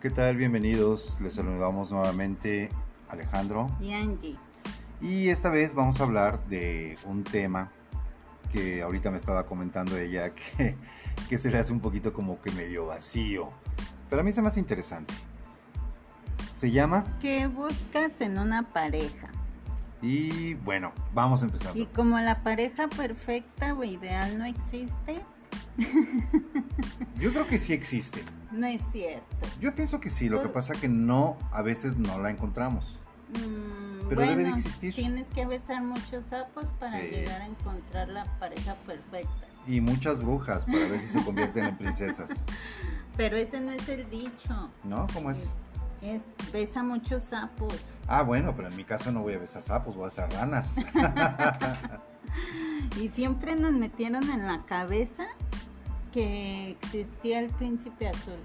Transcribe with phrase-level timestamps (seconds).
[0.00, 0.36] ¿Qué tal?
[0.36, 1.16] Bienvenidos.
[1.22, 2.70] Les saludamos nuevamente
[3.08, 3.74] Alejandro.
[3.80, 4.36] Y Angie.
[5.00, 7.72] Y esta vez vamos a hablar de un tema
[8.52, 10.76] que ahorita me estaba comentando ella que,
[11.30, 13.50] que se le hace un poquito como que medio vacío.
[14.10, 15.14] Pero a mí se me hace interesante.
[16.54, 17.16] Se llama...
[17.18, 19.28] ¿Qué buscas en una pareja?
[20.02, 21.74] Y bueno, vamos a empezar.
[21.74, 25.22] Y como la pareja perfecta o ideal no existe,
[27.18, 28.22] Yo creo que sí existe.
[28.56, 29.46] No es cierto.
[29.60, 33.00] Yo pienso que sí, lo que pasa que no, a veces no la encontramos.
[33.30, 34.94] Mm, Pero debe de existir.
[34.94, 37.08] tienes que besar muchos sapos para Sí.
[37.08, 39.46] llegar a encontrar la pareja perfecta.
[39.66, 42.44] Y muchas brujas para ver si se convierten en princesas.
[43.16, 44.70] Pero ese no es el dicho.
[44.84, 45.06] ¿No?
[45.12, 45.48] ¿Cómo es?
[46.02, 47.72] Es besa muchos sapos.
[48.06, 50.76] Ah, bueno, pero en mi caso no voy a besar sapos, voy a besar ranas.
[53.00, 55.26] Y siempre nos metieron en la cabeza
[56.16, 58.38] que existía el príncipe azul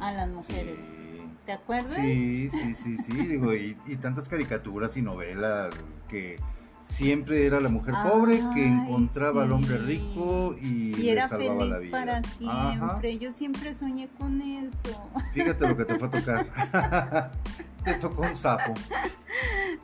[0.00, 0.74] a las mujeres.
[0.76, 1.22] Sí.
[1.46, 1.94] ¿Te acuerdas?
[1.94, 5.70] Sí, sí, sí, sí, digo, y, y tantas caricaturas y novelas
[6.08, 6.40] que
[6.80, 11.78] siempre era la mujer pobre que encontraba al hombre rico y, Y le salvaba la
[11.78, 11.90] vida.
[11.92, 12.72] para Ajá.
[12.72, 13.18] siempre.
[13.18, 15.08] Yo siempre soñé con eso.
[15.32, 17.32] Fíjate lo que te fue a tocar.
[17.84, 18.74] te tocó un sapo.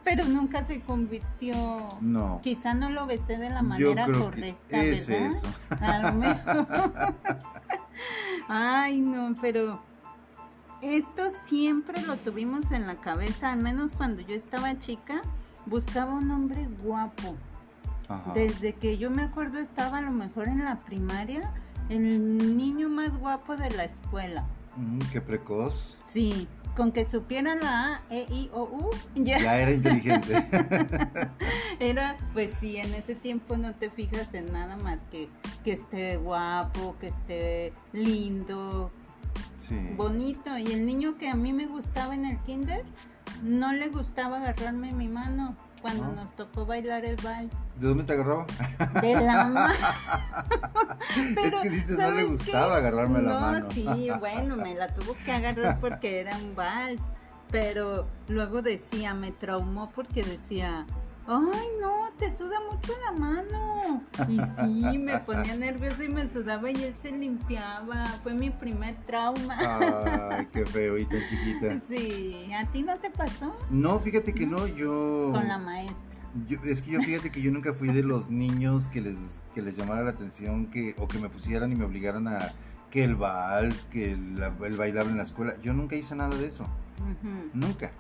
[0.04, 1.54] Pero nunca se convirtió.
[2.00, 2.40] No.
[2.42, 5.30] Quizá no lo besé de la Yo manera creo correcta, que es ¿verdad?
[5.30, 5.46] eso.
[5.80, 6.66] A lo mejor.
[8.48, 9.80] Ay, no, pero
[10.80, 15.20] esto siempre lo tuvimos en la cabeza, al menos cuando yo estaba chica,
[15.66, 17.36] buscaba un hombre guapo.
[18.08, 18.32] Ajá.
[18.34, 21.52] Desde que yo me acuerdo estaba a lo mejor en la primaria,
[21.88, 24.46] el niño más guapo de la escuela.
[24.76, 25.98] Mm, qué precoz.
[26.10, 30.32] Sí, con que supiera la A, E, I, O, U, ya Ya era inteligente.
[31.80, 35.28] era, pues sí, en ese tiempo no te fijas en nada más que
[35.64, 38.90] que esté guapo, que esté lindo,
[39.58, 39.74] Sí.
[39.96, 40.56] bonito.
[40.56, 42.84] Y el niño que a mí me gustaba en el kinder,
[43.42, 46.12] no le gustaba agarrarme mi mano cuando ¿No?
[46.14, 47.52] nos tocó bailar el vals.
[47.76, 48.46] ¿De dónde te agarraba?
[49.00, 49.74] De la mano.
[51.44, 52.78] es que dices, no le ¿sabes gustaba qué?
[52.86, 53.70] agarrarme la No, mano.
[53.72, 57.02] sí, bueno, me la tuvo que agarrar porque era un vals.
[57.50, 60.84] Pero luego decía, me traumó porque decía,
[61.28, 64.02] ay, no, te suda mucho la mano.
[64.28, 68.06] Y sí, me ponía nerviosa y me sudaba y él se limpiaba.
[68.22, 69.56] Fue mi primer trauma.
[70.30, 71.80] Ay, qué feo y tan chiquita.
[71.86, 73.56] Sí, ¿a ti no te pasó?
[73.70, 75.30] No, fíjate que no, yo...
[75.32, 75.96] Con la maestra.
[76.46, 79.62] Yo- es que yo fíjate que yo nunca fui de los niños que les, que
[79.62, 82.52] les llamara la atención que, o que me pusieran y me obligaran a
[82.90, 85.54] que el vals, que el, el bailar en la escuela.
[85.62, 86.66] Yo nunca hice nada de eso,
[87.54, 87.92] nunca.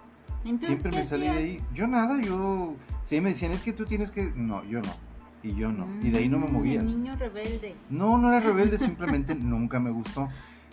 [0.44, 1.60] Entonces, Siempre ¿qué me salí de ahí.
[1.74, 2.74] Yo nada, yo...
[3.02, 4.32] Si me decían, es que tú tienes que...
[4.36, 4.92] No, yo no.
[5.42, 5.86] Y yo no.
[6.02, 6.80] Y de ahí no me Mm, movía.
[6.80, 7.76] el niño rebelde.
[7.90, 10.28] No, no era rebelde, simplemente nunca me gustó.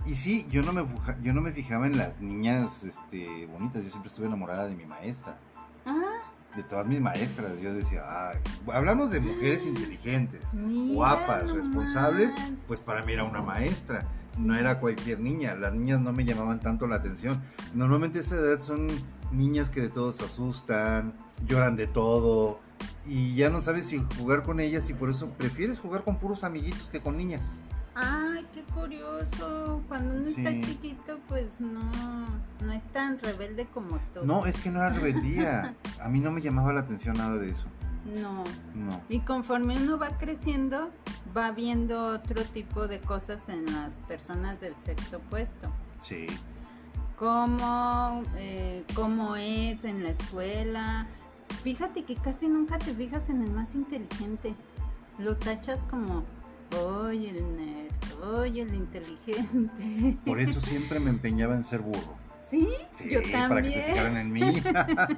[0.06, 0.86] Y sí, yo no me
[1.24, 4.86] yo no me fijaba en las niñas este, bonitas, yo siempre estuve enamorada de mi
[4.86, 5.38] maestra,
[5.84, 7.60] Ah, de todas mis maestras.
[7.60, 8.38] Yo decía, ay,
[8.74, 11.56] hablamos de mujeres inteligentes, Mira guapas, nomás.
[11.56, 12.36] responsables,
[12.68, 14.06] pues para mí era una maestra,
[14.38, 15.56] no era cualquier niña.
[15.56, 17.42] Las niñas no me llamaban tanto la atención.
[17.74, 18.88] Normalmente a esa edad son
[19.32, 21.14] niñas que de todo se asustan,
[21.46, 22.60] lloran de todo.
[23.06, 26.44] Y ya no sabes si jugar con ellas y por eso prefieres jugar con puros
[26.44, 27.60] amiguitos que con niñas.
[27.96, 29.82] Ay, qué curioso.
[29.88, 31.82] Cuando uno está chiquito, pues no,
[32.62, 34.26] no es tan rebelde como tú.
[34.26, 35.74] No, es que no era rebeldía.
[36.02, 37.68] A mí no me llamaba la atención nada de eso.
[38.06, 38.44] No.
[38.76, 39.02] No.
[39.08, 40.92] Y conforme uno va creciendo,
[41.36, 45.72] va viendo otro tipo de cosas en las personas del sexo opuesto.
[46.02, 46.28] Sí.
[47.18, 51.08] Cómo, eh, cómo es en la escuela.
[51.64, 54.54] Fíjate que casi nunca te fijas en el más inteligente.
[55.18, 56.24] Lo tachas como,
[56.78, 60.18] oye, el nerd, oye, el inteligente.
[60.26, 62.18] Por eso siempre me empeñaba en ser burro.
[62.50, 62.68] ¿Sí?
[62.92, 63.86] Sí, Yo para que se también.
[63.86, 64.42] fijaran en mí.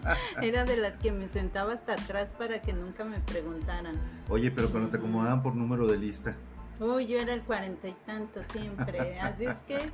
[0.41, 3.95] Era de las que me sentaba hasta atrás para que nunca me preguntaran.
[4.29, 6.35] Oye, pero cuando te acomodaban por número de lista.
[6.79, 9.19] Uy, yo era el cuarenta y tanto siempre.
[9.19, 9.91] Así es que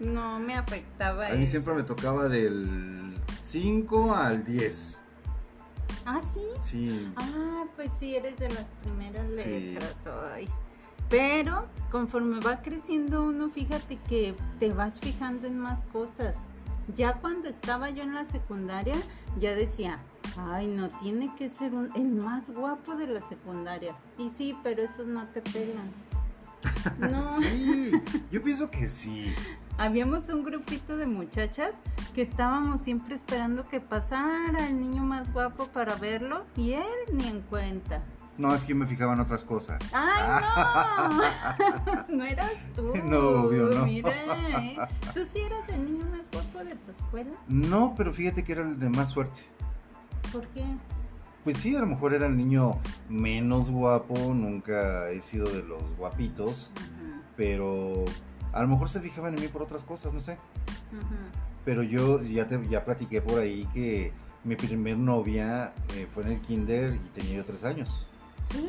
[0.00, 1.52] no me afectaba A mí eso.
[1.52, 5.02] siempre me tocaba del 5 al 10.
[6.06, 6.40] Ah, sí.
[6.60, 7.12] Sí.
[7.16, 9.48] Ah, pues sí, eres de las primeras Sí.
[9.72, 10.48] letras hoy.
[11.08, 16.34] Pero conforme va creciendo uno, fíjate que te vas fijando en más cosas.
[16.94, 18.96] Ya cuando estaba yo en la secundaria,
[19.38, 19.98] ya decía,
[20.36, 23.96] ay, no, tiene que ser un- el más guapo de la secundaria.
[24.18, 25.90] Y sí, pero esos no te pegan.
[26.98, 27.92] No, Sí,
[28.30, 29.32] yo pienso que sí.
[29.78, 31.72] Habíamos un grupito de muchachas
[32.14, 37.26] que estábamos siempre esperando que pasara el niño más guapo para verlo y él ni
[37.26, 38.02] en cuenta.
[38.36, 39.78] No, es que me fijaba en otras cosas.
[39.92, 40.42] ¡Ay,
[41.08, 42.04] no!
[42.16, 42.92] no eras tú.
[43.04, 43.84] No, obvio, no.
[43.84, 44.76] Mira, ¿eh?
[45.12, 47.30] ¿tú sí eras el niño más guapo de tu escuela?
[47.46, 49.40] No, pero fíjate que era el de más suerte.
[50.32, 50.64] ¿Por qué?
[51.44, 52.78] Pues sí, a lo mejor era el niño
[53.08, 56.72] menos guapo, nunca he sido de los guapitos,
[57.36, 58.06] pero
[58.54, 60.38] a lo mejor se fijaban en mí por otras cosas, no sé.
[61.64, 64.12] Pero yo ya te ya platiqué por ahí que
[64.44, 68.06] mi primer novia eh, fue en el kinder y tenía yo tres años.
[68.50, 68.62] ¿Qué?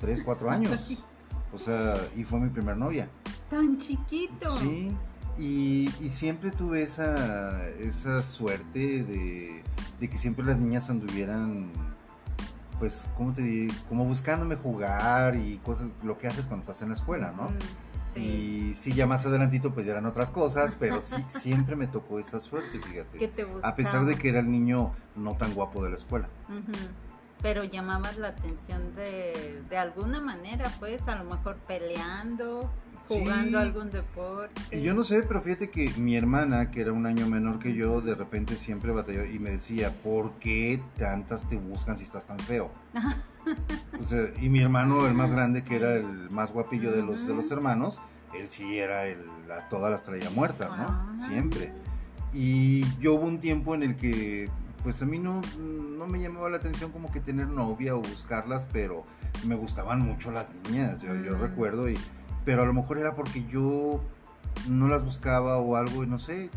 [0.00, 0.90] Tres, cuatro años.
[1.50, 3.08] O sea, y fue mi primer novia.
[3.48, 4.54] Tan chiquito.
[4.58, 4.94] Sí,
[5.38, 9.62] y, y siempre tuve esa, esa suerte de,
[9.98, 11.70] de que siempre las niñas anduvieran,
[12.78, 13.72] pues, ¿cómo te digo?
[13.88, 17.44] Como buscándome jugar y cosas, lo que haces cuando estás en la escuela, ¿no?
[17.44, 17.58] Mm,
[18.18, 18.68] Sí.
[18.70, 22.18] Y sí, ya más adelantito pues ya eran otras cosas, pero sí, siempre me tocó
[22.18, 23.28] esa suerte, Que fíjate.
[23.28, 26.28] te A pesar de que era el niño no tan guapo de la escuela.
[26.48, 26.72] Ujú.
[27.40, 32.68] Pero llamabas la atención de, de alguna manera, pues, a lo mejor peleando,
[33.08, 33.64] jugando Sí.
[33.64, 34.82] algún deporte.
[34.82, 38.00] Yo no sé, pero fíjate que mi hermana, que era un año menor que yo,
[38.00, 42.38] de repente siempre batalló y me decía, ¿por qué tantas te buscan si estás tan
[42.38, 42.70] feo?
[43.98, 47.26] O sea, y mi hermano, el más grande, que era el más guapillo de los,
[47.26, 47.98] de los hermanos,
[48.34, 49.20] él sí era el,
[49.50, 51.16] a todas las traía muertas, ¿no?
[51.16, 51.72] Siempre.
[52.34, 54.50] Y yo hubo un tiempo en el que,
[54.82, 58.68] pues a mí no, no me llamaba la atención como que tener novia o buscarlas,
[58.70, 59.02] pero
[59.46, 61.40] me gustaban mucho las niñas, yo, yo Mm.
[61.40, 61.96] recuerdo, y,
[62.44, 64.00] pero a lo mejor era porque yo
[64.68, 66.50] no las buscaba o algo, y no sé,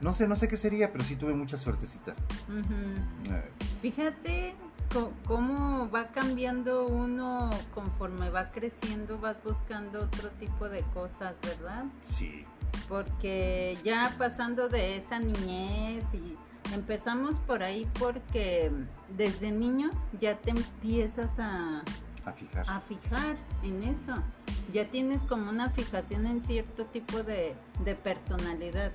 [0.00, 2.14] no sé, no sé qué sería, pero sí tuve mucha suertecita.
[2.50, 3.50] Eh,
[3.82, 4.54] Fíjate
[5.26, 11.84] cómo va cambiando uno conforme va creciendo, vas buscando otro tipo de cosas, ¿verdad?
[12.02, 12.44] sí,
[12.88, 16.36] Porque ya pasando de esa niñez y
[16.74, 18.70] empezamos por ahí porque
[19.16, 19.90] desde niño
[20.20, 21.82] ya te empiezas a,
[22.24, 22.64] a fijar.
[22.68, 24.14] a fijar en eso.
[24.72, 28.92] Ya tienes como una fijación en cierto tipo de, de personalidad.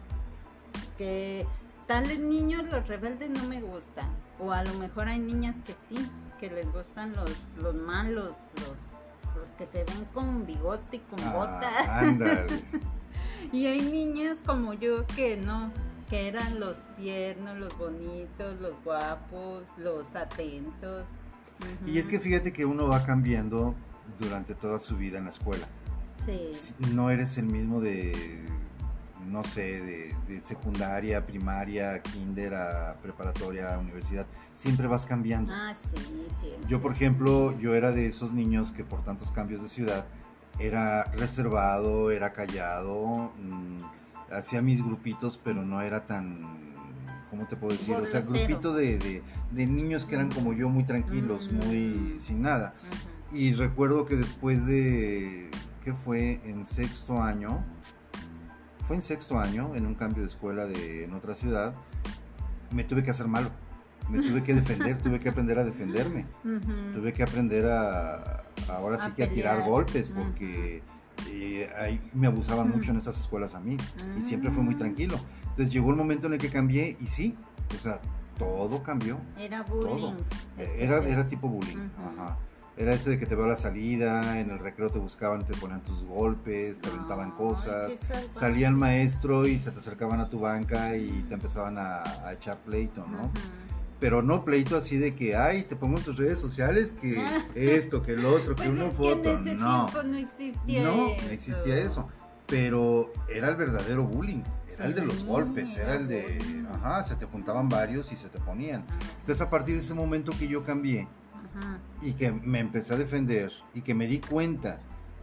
[0.97, 1.45] Que
[1.87, 4.07] tales niños, los rebeldes, no me gustan.
[4.39, 8.35] O a lo mejor hay niñas que sí, que les gustan los, los malos,
[8.67, 8.97] los,
[9.35, 12.51] los que se ven con bigote y con Ah, botas.
[13.51, 15.71] Y hay niñas como yo que no,
[16.09, 21.03] que eran los tiernos, los bonitos, los guapos, los atentos.
[21.85, 23.75] Y es que fíjate que uno va cambiando
[24.19, 25.67] durante toda su vida en la escuela.
[26.25, 26.75] Sí.
[26.93, 28.43] No eres el mismo de,
[29.27, 34.25] no sé, de, de secundaria, primaria, kinder, a preparatoria, a universidad.
[34.55, 35.51] Siempre vas cambiando.
[35.53, 36.53] Ah, sí, sí.
[36.67, 40.05] Yo, por ejemplo, yo era de esos niños que por tantos cambios de ciudad
[40.59, 43.77] era reservado, era callado, mm,
[44.31, 46.64] hacía mis grupitos, pero no era tan,
[47.35, 47.93] ¿cómo te puedo decir?
[47.95, 49.21] O sea, grupito de, de-
[49.51, 51.65] de niños que eran como yo, muy tranquilos, Mm.
[51.67, 52.73] muy sin nada.
[53.29, 53.37] Ujú.
[53.37, 55.49] Y recuerdo que después de,
[55.83, 56.39] ¿qué fue?
[56.45, 57.63] En sexto año,
[58.87, 61.73] fue en sexto año, en un cambio de escuela de, en otra ciudad,
[62.71, 63.49] me tuve que hacer malo.
[64.09, 66.27] Me tuve que defender, tuve que aprender a defenderme.
[66.43, 66.93] Ujú.
[66.93, 70.83] Tuve que aprender a, ahora sí A que a tirar golpes, porque
[71.31, 73.77] eh, ahí me abusaban mucho en esas escuelas a mí.
[74.15, 74.77] Y siempre fue muy Ah.
[74.77, 75.19] tranquilo.
[75.55, 77.33] Entonces llegó el momento en el que cambié y sí,
[77.73, 78.01] o sea,
[78.37, 79.17] todo cambió.
[79.39, 79.95] Era bullying.
[79.97, 80.15] Todo.
[80.57, 81.87] este, Era, era tipo bullying.
[81.97, 82.37] Ajá.
[82.75, 85.53] Era ese de que te veo a la salida, en el recreo te buscaban, te
[85.53, 88.01] ponían tus golpes, te aventaban cosas.
[88.31, 92.33] Salía el maestro y se te acercaban a tu banca y te empezaban a, a
[92.33, 93.31] echar pleito, ¿no?
[94.01, 97.23] Pero no pleito así de que, ay, te pongo en tus redes sociales que
[97.55, 99.37] esto, que el otro, que Pues una es que foto.
[99.37, 101.23] en ese No, no existía no, eso.
[101.25, 102.09] no existía eso.
[102.47, 107.01] Pero era el verdadero bullying, era el de los Sí, golpes, era el de, ajá,
[107.03, 108.85] se te juntaban varios y se te ponían.
[109.21, 112.97] Entonces a partir de ese momento que yo cambié Ajá, y que me empecé a
[112.97, 114.79] defender y que me di cuenta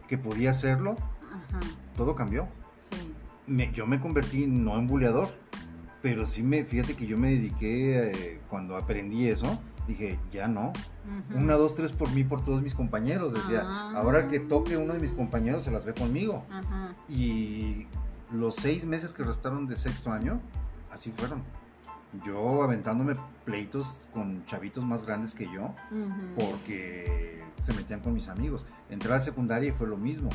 [0.07, 0.97] que podía hacerlo,
[1.31, 1.59] ajá,
[1.95, 2.47] todo cambió.
[2.91, 3.13] sí.
[3.47, 5.29] Me- yo me convertí no en buleador,
[6.01, 10.71] pero sí me, fíjate que yo me dediqué, eh, cuando aprendí eso, dije, ya no,
[11.35, 13.33] una, dos, tres por mí, por todos mis compañeros.
[13.33, 13.93] Decía, Ah.
[13.95, 16.43] ahora que toque uno de mis compañeros, se las ve conmigo.
[17.09, 17.87] Y
[18.31, 20.39] los seis meses que restaron de sexto año,
[20.91, 21.43] así fueron.
[22.25, 23.13] Yo aventándome
[23.43, 25.73] pleitos con chavitos más grandes que yo,
[26.35, 28.65] porque se metían con mis amigos.
[28.89, 30.29] Entré a la secundaria y fue lo mismo.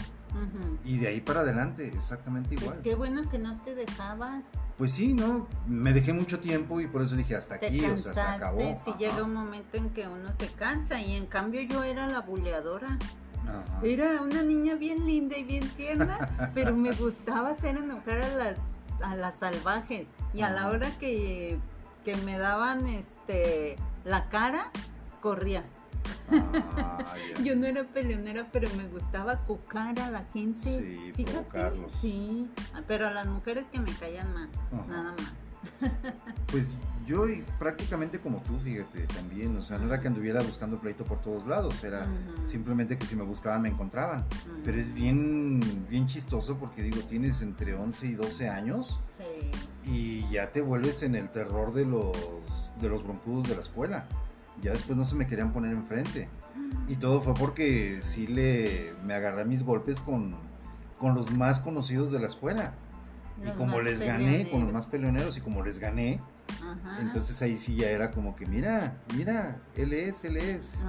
[0.85, 2.81] Y de ahí para adelante, exactamente Pues igual.
[2.83, 4.45] qué bueno que no te dejabas,
[4.77, 5.47] Pues sí, ¿no?
[5.67, 8.61] Me dejé mucho tiempo y por eso dije, hasta te aquí, o sea, se acabó.
[8.83, 12.07] Si Ajá, llega un momento en que uno se cansa y en cambio yo era
[12.07, 12.97] la buleadora.
[13.43, 13.81] ajá.
[13.83, 18.57] Era una niña bien linda y bien tierna, pero me gustaba hacer enojar a las,
[19.03, 20.07] a las salvajes.
[20.35, 21.59] Y a la hora que,
[22.05, 24.71] que me daban este la cara,
[25.21, 25.65] corría.
[26.31, 27.15] Ah.
[27.45, 30.61] Yo no era peleonera, pero me gustaba cocar a la gente.
[30.61, 31.93] Sí, Fíjate, provocarlos.
[31.93, 32.51] sí,
[32.87, 34.87] pero a las mujeres que me mal, Ajá.
[34.89, 35.33] nada más.
[36.51, 36.75] Pues
[37.07, 37.25] yo
[37.59, 41.47] prácticamente como tú, fíjate, también, o sea, no era que anduviera buscando pleito por todos
[41.47, 42.07] lados, era
[42.45, 44.25] simplemente que si me buscaban me encontraban.
[44.65, 49.51] Pero es bien, bien chistoso porque digo, tienes entre 11 y 12 años Sí.
[49.91, 54.07] y ya te vuelves en el terror de los, de los broncudos de la escuela.
[54.63, 56.29] Ya después no se me querían poner enfrente.
[56.89, 60.35] Y todo fue porque sí le, me agarré mis golpes con,
[60.99, 62.73] con los más conocidos de la escuela.
[63.47, 66.21] Y como les gané, con los más peleoneros, y como les gané,
[66.57, 67.01] Ajá.
[67.01, 70.81] entonces ahí sí ya era como que, mira, mira, él es, él es.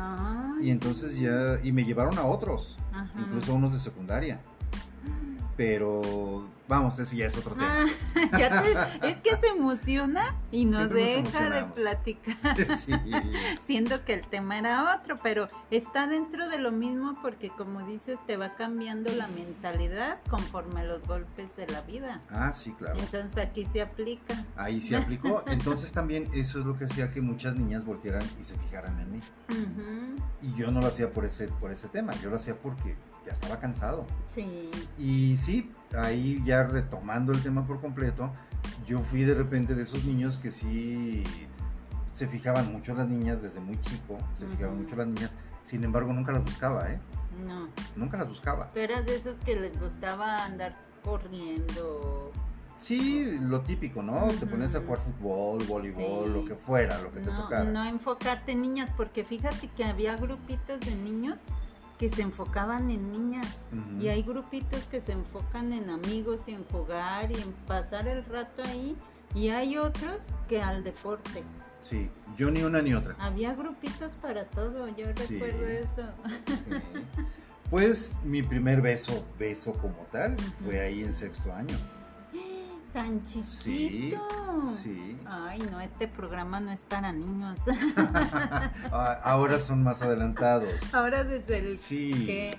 [0.59, 3.07] Y entonces ya, y me llevaron a otros, ajá.
[3.19, 4.39] incluso a unos de secundaria.
[5.55, 7.67] Pero, vamos, ese ya es otro tema.
[8.15, 8.61] Ah, ya
[9.01, 12.93] te- es que se emociona y no deja de platicar, sí,
[13.63, 18.17] siendo que el tema era otro, pero está dentro de lo mismo porque como dices,
[18.27, 22.21] te va cambiando la mentalidad conforme a los golpes de la vida.
[22.29, 22.99] ah, sí, claro.
[22.99, 24.45] Entonces aquí se aplica.
[24.55, 25.43] Ahí se aplicó.
[25.47, 29.11] Entonces también eso es lo que hacía que muchas niñas voltearan y se fijaran en
[29.11, 29.19] mí.
[30.41, 32.95] Y yo no lo hacía por ese, por ese tema, yo lo hacía porque
[33.25, 34.05] ya estaba cansado.
[34.25, 34.69] Sí.
[34.97, 38.31] Y sí, ahí ya retomando el tema por completo,
[38.85, 41.23] yo fui de repente de esos niños que sí
[42.11, 46.11] se fijaban mucho las niñas desde muy chico, se fijaban mucho las niñas, sin embargo
[46.13, 46.99] nunca las buscaba, ¿eh?
[47.47, 47.69] No.
[47.95, 48.69] Nunca las buscaba.
[48.73, 52.31] Tú eras de esos que les gustaba andar corriendo.
[52.77, 54.27] Sí, lo típico, ¿no?
[54.39, 56.33] Te pones a jugar fútbol, voleibol, Sí.
[56.33, 57.65] lo que fuera, lo que te tocara.
[57.65, 61.37] no enfocarte en niñas, porque fíjate que había grupitos de niños
[61.99, 63.45] que se enfocaban en niñas.
[63.99, 68.23] Y hay grupitos que se enfocan en amigos y en jugar y en pasar el
[68.25, 68.95] rato ahí.
[69.35, 70.15] Y hay otros
[70.47, 71.43] que al deporte.
[71.83, 73.15] Sí, yo ni una ni otra.
[73.19, 75.37] Había grupitos para todo, yo Sí.
[75.37, 76.09] recuerdo eso.
[76.47, 76.71] Sí.
[77.69, 81.77] Pues mi primer beso, beso como tal, fue ahí en sexto año.
[82.93, 84.17] Tan chiquito.
[84.67, 85.17] Sí.
[85.25, 87.59] Ay, no, este programa no es para niños.
[88.91, 90.69] Ah, Ahora son más adelantados.
[90.93, 92.11] Ahora desde el Sí.
[92.25, 92.57] que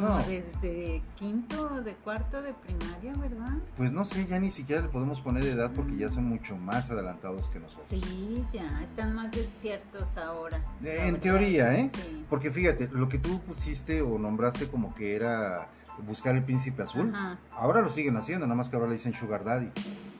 [0.00, 0.18] como No.
[0.24, 3.54] desde quinto de cuarto de primaria, ¿verdad?
[3.76, 6.90] Pues no sé, ya ni siquiera le podemos poner edad porque ya son mucho más
[6.90, 7.86] adelantados que nosotros.
[7.88, 10.60] Sí, ya están más despiertos ahora.
[10.82, 11.90] la En teoría, ¿eh?
[11.94, 12.24] Sí.
[12.28, 15.68] Porque fíjate, lo que tú pusiste o nombraste como que era
[16.06, 17.38] buscar el príncipe azul, Ajá.
[17.52, 19.70] ahora lo siguen haciendo, nada más que ahora le dicen sugar daddy.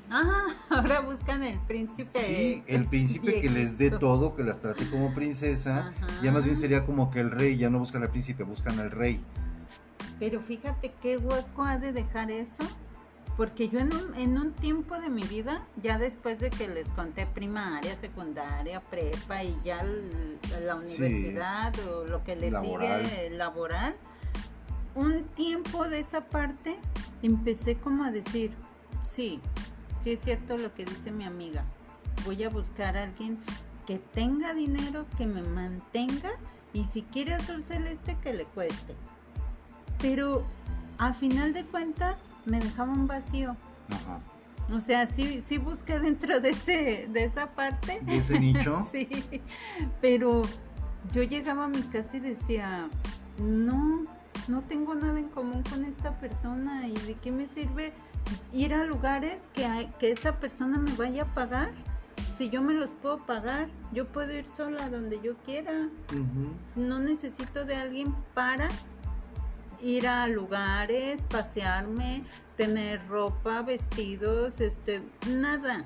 [0.08, 2.18] Ah, ahora buscan el príncipe.
[2.20, 3.98] Sí, el príncipe que les dé viejito.
[3.98, 5.88] todo, que las trate como princesa.
[5.88, 6.06] Ajá.
[6.22, 8.90] Ya más bien sería como que el rey, ya no buscan al príncipe, buscan al
[8.92, 9.20] rey.
[10.18, 12.64] Pero fíjate qué hueco ha de dejar eso.
[13.36, 16.90] Porque yo en un, en un tiempo de mi vida, ya después de que les
[16.92, 20.94] conté primaria, secundaria, prepa y ya la Sí.
[21.02, 23.04] universidad o lo que le Laboral.
[23.04, 23.94] sigue laboral,
[24.94, 26.78] un tiempo de esa parte
[27.22, 28.52] empecé como a decir,
[29.04, 29.38] sí,
[30.00, 31.66] sí es cierto lo que dice mi amiga,
[32.24, 33.38] voy a buscar a alguien
[33.86, 36.30] que tenga dinero, que me mantenga
[36.72, 38.94] y si quiere azul celeste que le cueste.
[40.06, 40.44] Pero
[40.98, 43.56] a final de cuentas me dejaba un vacío.
[43.90, 44.20] Ajá.
[44.72, 48.00] O sea, sí, sí busqué dentro de ese, de esa parte.
[48.02, 48.86] De ese nicho.
[48.92, 49.08] Sí,
[50.00, 50.42] pero
[51.12, 52.88] yo llegaba a mi casa y decía,
[53.38, 54.04] no,
[54.46, 57.92] no tengo nada en común con esta persona y de qué me sirve
[58.52, 61.70] ir a lugares que, hay- que esa persona me vaya a pagar.
[62.36, 65.88] Si yo me los puedo pagar, yo puedo ir sola donde yo quiera.
[66.76, 68.68] No necesito de alguien para
[69.80, 72.24] ir a lugares, pasearme,
[72.56, 75.84] tener ropa, vestidos, este, nada.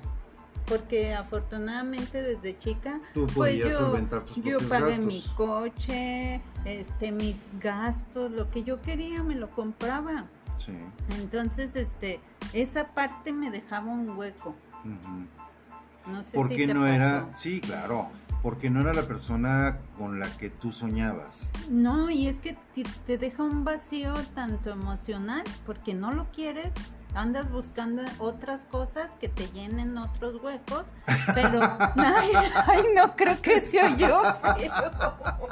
[0.65, 8.31] Porque afortunadamente desde chica Tú pues yo, tus yo pagué mi coche, este, mis gastos,
[8.31, 10.25] lo que yo quería me lo compraba.
[10.57, 10.71] Sí.
[11.19, 12.19] Entonces, este,
[12.53, 14.55] esa parte me dejaba un hueco.
[14.85, 16.11] Ujú.
[16.11, 17.25] No sé ¿Por si no era?
[17.25, 17.37] pasó.
[17.37, 18.09] Sí, claro.
[18.41, 21.51] Porque no era la persona con la que tú soñabas.
[21.69, 22.57] No, y es que
[23.05, 26.71] te, deja un vacío tanto emocional, porque no lo quieres,
[27.13, 30.85] andas buscando otras cosas que te llenen otros huecos,
[31.35, 31.59] pero,
[31.97, 32.29] ay,
[32.65, 34.23] ay, no creo que se oyó
[34.55, 35.47] feo.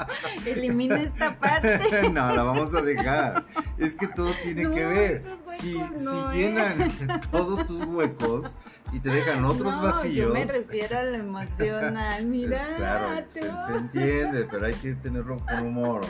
[0.45, 2.09] Elimina esta parte.
[2.11, 3.45] no, la vamos a dejar.
[3.77, 5.17] Es que todo tiene No, que ver.
[5.17, 6.49] esos huecos Si, no, si ¿eh?
[6.49, 8.55] llenan todos tus huecos
[8.91, 10.27] y te dejan otros no, vacíos.
[10.27, 12.63] Yo me refiero a lo emocional, mira.
[12.65, 16.01] pues, claro, se, se entiende, pero hay que tenerlo con humor.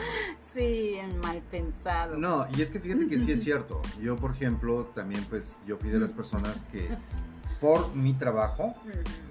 [0.53, 2.17] Sí, el mal pensado.
[2.17, 3.81] No, y es que fíjate que sí es cierto.
[4.01, 6.89] Yo, por ejemplo, también pues yo fui de las personas que
[7.61, 8.73] por mi trabajo,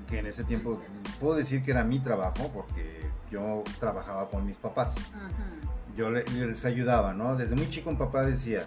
[0.08, 0.80] que en ese tiempo
[1.20, 3.00] puedo decir que era mi trabajo porque
[3.30, 4.96] yo trabajaba con mis papás.
[5.96, 7.34] Yo le- les ayudaba, ¿no?
[7.36, 8.66] Desde muy chico mi papá decía,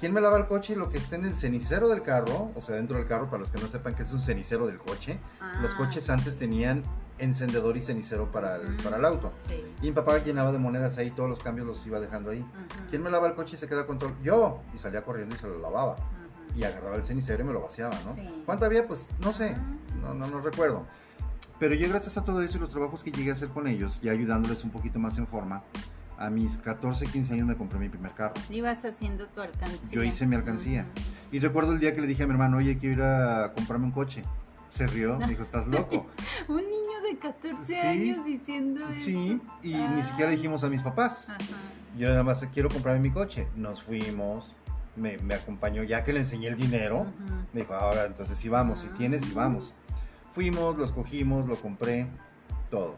[0.00, 0.76] ¿quién me lava el coche?
[0.76, 3.50] Lo que esté en el cenicero del carro, o sea, dentro del carro, para los
[3.50, 5.18] que no sepan que es un cenicero del coche.
[5.62, 6.82] Los Ah, coches antes tenían
[7.18, 8.82] encendedor y cenicero para el, Ujú.
[8.84, 9.32] para el auto.
[9.46, 9.62] Sí.
[9.82, 12.40] Y mi papá llenaba de monedas ahí, todos los cambios los iba dejando ahí.
[12.40, 12.88] Ujú.
[12.90, 14.12] ¿Quién me lava el coche y se queda con todo?
[14.22, 14.60] Yo.
[14.74, 15.92] Y salía corriendo y se lo lavaba.
[15.94, 16.58] Ujú.
[16.58, 18.14] Y agarraba el cenicero y me lo vaciaba, ¿no?
[18.14, 18.42] Sí.
[18.46, 18.86] ¿Cuánto había?
[18.86, 19.56] Pues no sé,
[20.02, 20.86] no, no, no recuerdo.
[21.58, 24.00] Pero yo gracias a todo eso y los trabajos que llegué a hacer con ellos,
[24.02, 25.62] ya ayudándoles un poquito más en forma,
[26.18, 28.34] a mis 14, 15 años me compré mi primer carro.
[28.50, 29.78] Ibas haciendo tu alcancía.
[29.90, 30.82] Yo hice mi alcancía.
[30.82, 31.36] Ujú.
[31.36, 33.86] Y recuerdo el día que le dije a mi hermano, oye, quiero ir a comprarme
[33.86, 34.24] un coche.
[34.68, 36.06] Se rió, me dijo, estás loco.
[36.48, 37.74] Un niño de 14 Sí.
[37.86, 39.58] años diciendo sí, eso.
[39.62, 41.28] y ni siquiera dijimos a mis papás.
[41.30, 41.38] Ajá.
[41.96, 43.46] Yo nada más quiero comprarme mi coche.
[43.54, 44.56] Nos fuimos,
[44.96, 47.06] me, me acompañó, ya que le enseñé el dinero,
[47.52, 49.72] me dijo, ahora entonces sí vamos, si tienes, sí vamos.
[50.32, 52.08] Fuimos, los cogimos, lo compré,
[52.70, 52.96] todo.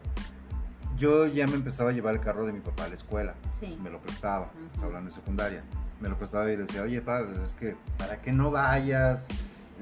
[0.99, 3.33] Yo ya me empezaba a llevar el carro de mi papá a la escuela.
[3.57, 3.77] Sí.
[3.81, 5.63] Me lo prestaba, estaba hablando de secundaria.
[6.01, 9.27] Me lo prestaba y le decía, oye, pa, pues es que, ¿para qué no vayas?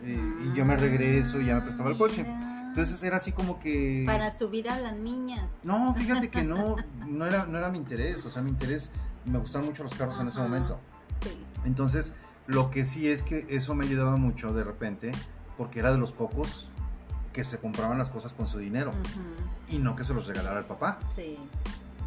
[0.05, 2.23] Y, y yo me regreso y ya me prestaba el coche.
[2.23, 2.57] Mira.
[2.67, 4.03] Entonces era así como que...
[4.05, 5.43] Para subir a las niñas.
[5.63, 6.75] No, fíjate que no,
[7.07, 8.23] no era, no era mi interés.
[8.23, 8.91] O sea, mi interés,
[9.25, 10.79] me gustaban mucho los carros en ese momento.
[11.23, 11.35] Sí.
[11.65, 12.13] Entonces,
[12.45, 15.11] lo que sí es que eso me ayudaba mucho de repente,
[15.57, 16.69] porque era de los pocos
[17.37, 18.91] que se compraban las cosas con su dinero
[19.69, 20.97] y no que se los regalara el papá.
[21.15, 21.37] Sí.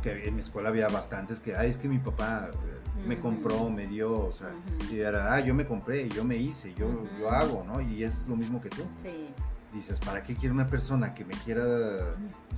[0.02, 3.70] Que en mi escuela había bastantes que, ay, es que mi papá eh, me compró,
[3.70, 4.48] me dio, o sea,
[4.90, 7.80] y era, ah, yo me compré, yo me hice, yo, yo hago, ¿no?
[7.80, 8.82] Y es lo mismo que tú.
[9.00, 9.28] Sí.
[9.72, 11.64] Dices, ¿para qué quiere una persona que me quiera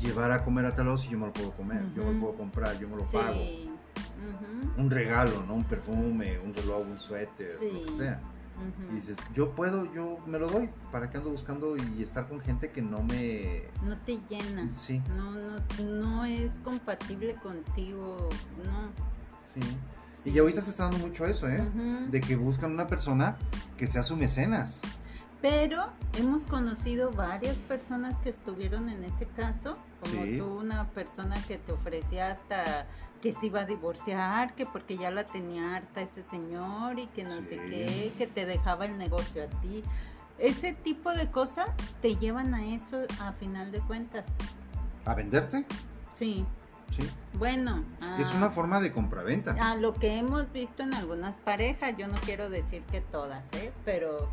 [0.01, 1.83] llevar a comer a tal lado si yo me lo puedo comer?
[1.95, 3.13] Yo me lo puedo comprar, yo me lo Sí.
[3.19, 3.39] pago.
[3.39, 4.81] Ujú.
[4.81, 5.53] Un regalo, ¿no?
[5.57, 7.69] Un perfume, un reloj, un suéter, Sí.
[7.71, 8.19] lo que sea.
[8.91, 10.69] Y dices, yo puedo, yo me lo doy.
[10.91, 13.65] ¿Para qué ando buscando y estar con gente que no me...
[13.85, 14.73] No te llena.
[14.73, 18.29] Sí, No, no, no es compatible contigo.
[18.65, 18.91] No.
[19.45, 19.61] sí.
[20.25, 21.69] Y ahorita se está dando mucho eso, ¿eh?
[22.09, 23.37] De que buscan una persona
[23.77, 24.81] que sea su mecenas.
[25.41, 30.39] Pero hemos conocido varias personas que estuvieron en ese caso, como Sí.
[30.39, 32.87] tú, una persona que te ofrecía hasta
[33.23, 37.23] que se iba a divorciar, que porque ya la tenía harta ese señor y que
[37.25, 39.83] no sé qué, que te dejaba el negocio a ti.
[40.39, 41.69] Ese tipo de cosas
[42.01, 44.25] te llevan a eso a final de cuentas.
[45.05, 45.65] ¿A venderte?
[46.11, 46.45] Sí,
[46.91, 47.09] Sí.
[47.35, 47.85] bueno.
[48.19, 49.53] Es a- una forma de compraventa.
[49.61, 53.73] A lo que hemos visto en algunas parejas, yo no quiero decir que todas, ¿eh?
[53.85, 54.29] pero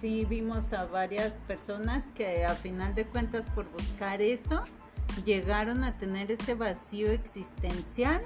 [0.00, 4.62] sí vimos a varias personas que a final de cuentas por buscar eso
[5.24, 8.20] llegaron a tener ese vacío existencial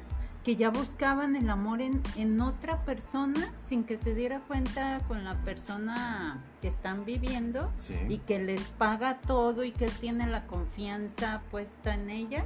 [0.45, 5.23] que ya buscaban el amor en, en otra persona sin que se diera cuenta con
[5.23, 7.95] la persona que están viviendo Sí.
[8.09, 12.45] y que les paga todo y que tiene la confianza puesta en ella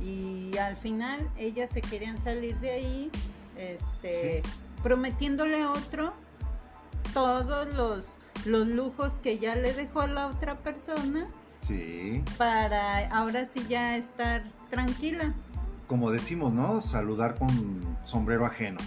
[0.00, 3.10] y al final ellas se querían salir de ahí
[3.56, 4.42] este
[4.82, 6.12] prometiéndole a otro
[7.12, 8.06] todos los
[8.44, 11.28] los lujos que ya le dejó a la otra persona
[11.66, 12.22] Sí.
[12.36, 15.32] para ahora sí ya estar tranquila
[15.86, 16.80] Como decimos, ¿no?
[16.80, 18.78] Saludar con sombrero ajeno.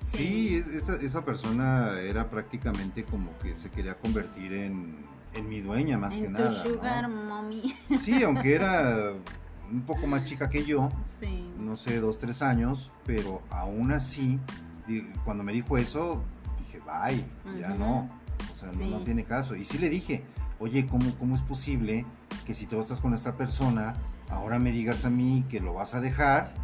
[0.00, 4.96] Sí, es- esa, esa persona era prácticamente como que se quería convertir en,
[5.34, 6.50] en mi dueña más que tu nada.
[6.50, 6.56] ¿no?
[6.56, 9.12] sugar mommy Sí, aunque era
[9.70, 14.38] un poco más chica que yo, sí no sé, dos, tres años, pero aún así,
[15.24, 16.22] cuando me dijo eso,
[16.58, 17.22] dije, bye,
[17.60, 18.08] ya no,
[18.50, 19.54] o sea, no tiene caso.
[19.54, 20.22] Y sí le dije,
[20.60, 22.04] oye, ¿cómo, ¿cómo es posible
[22.46, 23.94] que si tú estás con esta persona,
[24.28, 26.54] ahora me digas a mí que lo vas a dejar,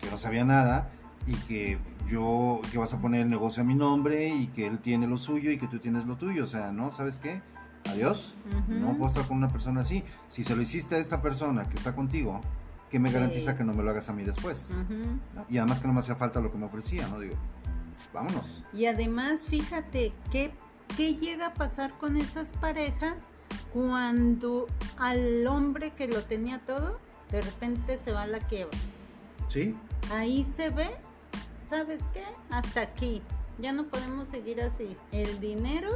[0.00, 0.90] que no sabía nada,
[1.26, 4.78] y que yo, que vas a poner el negocio a mi nombre, y que él
[4.78, 6.90] tiene lo suyo, y que tú tienes lo tuyo, o sea, ¿no?
[6.90, 7.40] ¿Sabes qué?
[7.90, 8.36] Adiós.
[8.68, 10.04] No puedo estar con una persona así.
[10.26, 12.40] Si se lo hiciste a esta persona que está contigo,
[12.90, 13.14] ¿qué me Sí.
[13.14, 14.72] garantiza que no me lo hagas a mí después?
[15.48, 17.18] Y además que no me hacía falta lo que me ofrecía, ¿no?
[17.20, 17.36] Digo,
[18.12, 18.64] vámonos.
[18.72, 20.52] Y además, fíjate, ¿qué,
[20.96, 23.24] ¿qué llega a pasar con esas parejas
[23.72, 24.66] cuando
[24.98, 26.98] al hombre que lo tenía todo,
[27.30, 28.76] de repente se va a la quiebra?
[29.48, 29.76] ¿Sí?
[30.12, 30.88] Ahí se ve,
[31.68, 32.22] ¿sabes qué?
[32.50, 33.22] Hasta aquí.
[33.58, 34.96] Ya no podemos seguir así.
[35.10, 35.90] El dinero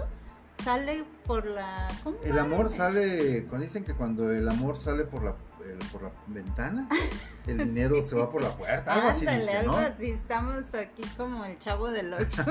[0.64, 1.88] sale por la...
[2.02, 5.34] ¿cómo El amor sale, cuando dicen que cuando el amor sale por la,
[5.66, 6.88] el- por la ventana,
[7.46, 9.78] el dinero se va por la puerta, algo así dice, algo ¿no?
[9.78, 12.44] así, estamos aquí como el chavo del ocho.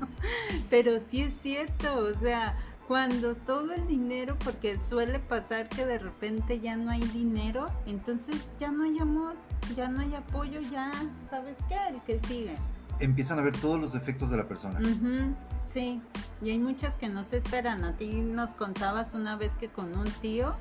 [0.70, 2.56] Pero sí es cierto, o sea,
[2.86, 8.36] cuando todo el dinero, porque suele pasar que de repente ya no hay dinero, entonces
[8.58, 9.34] ya no hay amor,
[9.76, 10.90] ya no hay apoyo, ya,
[11.28, 11.76] ¿sabes qué?
[11.90, 12.56] El que sigue.
[13.00, 14.80] Empiezan a ver todos los defectos de la persona.
[14.80, 15.34] Ujú,
[15.68, 16.00] sí,
[16.42, 17.84] y hay muchas que no se esperan.
[17.84, 20.54] A ti nos contabas una vez que con un tío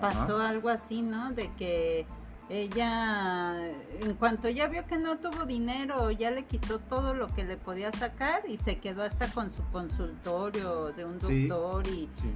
[0.00, 1.30] pasó algo así, ¿no?
[1.32, 2.06] De que
[2.48, 3.56] ella,
[4.00, 7.56] en cuanto ya vio que no tuvo dinero, ya le quitó todo lo que le
[7.56, 11.46] podía sacar y se quedó hasta con su consultorio de un Sí.
[11.46, 12.32] doctor y, Sí,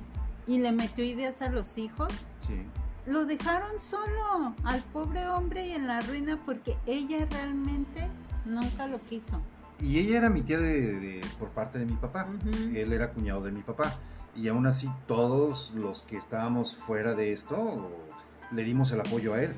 [0.47, 2.13] y le metió ideas a los hijos.
[2.47, 2.61] sí.
[3.07, 8.09] Lo dejaron solo al pobre hombre y en la ruina porque ella realmente
[8.45, 9.41] nunca lo quiso.
[9.81, 12.27] Y ella era mi tía de, de- por parte de mi papá.
[12.29, 12.75] Ujú.
[12.77, 13.95] Él era cuñado de mi papá.
[14.35, 17.91] Y aún así todos los que estábamos fuera de esto
[18.53, 19.55] le dimos el apoyo a él.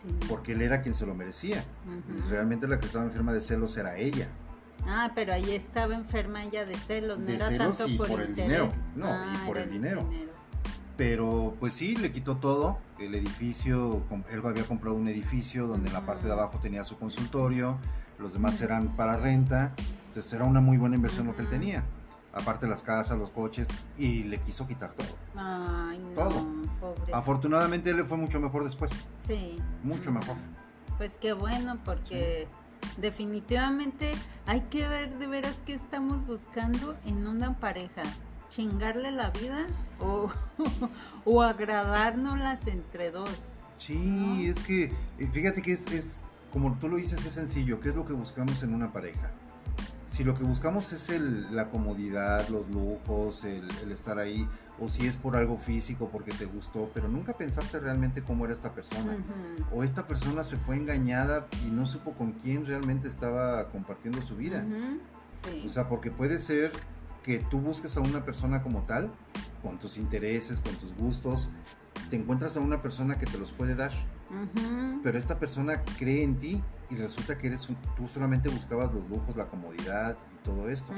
[0.00, 0.08] Sí.
[0.28, 1.64] Porque él era quien se lo merecía.
[1.86, 2.28] Ujú.
[2.30, 4.28] Realmente la que estaba enferma de celos era ella.
[4.84, 8.08] Ah, pero ahí estaba enferma ella de celos, no De era celos tanto y por,
[8.08, 8.72] por el dinero.
[8.96, 10.08] No, Ah, y por el dinero.
[10.96, 12.78] Pero pues sí, le quitó todo.
[12.98, 16.98] El edificio, él había comprado un edificio donde en la parte de abajo tenía su
[16.98, 17.78] consultorio,
[18.18, 19.72] los demás eran para renta.
[20.08, 21.84] Entonces era una muy buena inversión lo que él tenía.
[22.34, 25.16] Aparte las casas, los coches, y le quiso quitar todo.
[25.36, 26.46] Ay, no, Todo.
[26.80, 27.12] pobre.
[27.12, 29.06] Afortunadamente él le fue mucho mejor después.
[29.26, 29.58] Sí.
[29.82, 30.18] Mucho Ujú.
[30.18, 30.36] mejor.
[30.96, 32.48] Pues qué bueno, porque
[32.96, 34.12] definitivamente
[34.46, 38.02] hay que ver de veras qué estamos buscando en una pareja.
[38.48, 39.66] Chingarle la vida
[40.00, 40.30] o,
[41.24, 43.30] o agradárnoslas entre dos.
[43.76, 44.36] Sí, ¿No?
[44.40, 44.84] es que
[45.18, 46.20] eh, fíjate que es, es,
[46.52, 47.80] como tú lo dices, es sencillo.
[47.80, 49.30] ¿Qué es lo que buscamos en una pareja?
[50.04, 54.46] Si lo que buscamos es el- la comodidad, los lujos, el, el estar ahí,
[54.78, 58.52] o si es por algo físico, porque te gustó, pero nunca pensaste realmente cómo era
[58.52, 59.16] esta persona.
[59.72, 64.36] O esta persona se fue engañada y no supo con quién realmente estaba compartiendo su
[64.36, 64.66] vida.
[65.44, 65.64] Sí.
[65.66, 66.72] O sea, porque puede ser
[67.22, 69.10] que tú busques a una persona como tal,
[69.62, 71.48] con tus intereses, con tus gustos,
[72.10, 73.92] te encuentras a una persona que te los puede dar,
[75.02, 79.08] Pero esta persona cree en ti y resulta que eres un- tú solamente buscabas los
[79.08, 80.92] lujos, la comodidad y todo esto.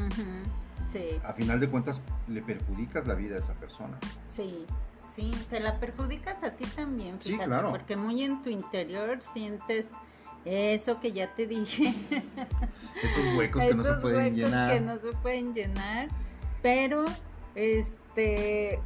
[0.87, 3.99] Sí, A final de cuentas le perjudicas la vida a esa persona.
[4.29, 4.67] sí,
[5.05, 7.71] sí, te la perjudicas a ti también, Sí, fíjate, claro.
[7.71, 9.89] porque muy en tu interior sientes
[10.45, 11.95] eso que ya te dije,
[13.03, 14.73] Esos huecos que no se pueden huecos llenar.
[14.73, 16.09] que no se pueden llenar,
[16.63, 17.05] pero
[17.55, 18.79] este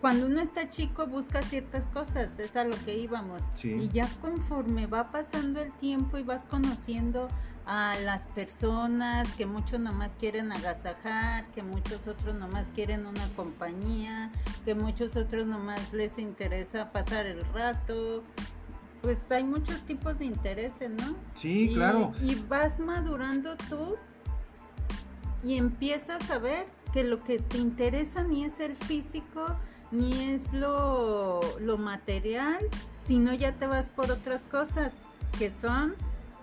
[0.00, 3.42] cuando uno está chico busca ciertas cosas, es a lo que íbamos.
[3.54, 3.70] Sí.
[3.72, 7.28] Y ya conforme va pasando el tiempo y vas conociendo
[7.66, 14.30] a las personas que muchos nomás quieren agasajar, que muchos otros nomás quieren una compañía,
[14.64, 18.22] que muchos otros nomás les interesa pasar el rato.
[19.02, 21.14] Pues hay muchos tipos de intereses, ¿no?
[21.34, 22.12] Sí, Y- claro.
[22.22, 23.96] Y vas madurando tú
[25.44, 29.44] y empiezas a ver que lo que te interesa ni es el físico,
[29.90, 32.58] ni es lo, lo material,
[33.06, 34.98] sino ya te vas por otras cosas,
[35.38, 35.94] que son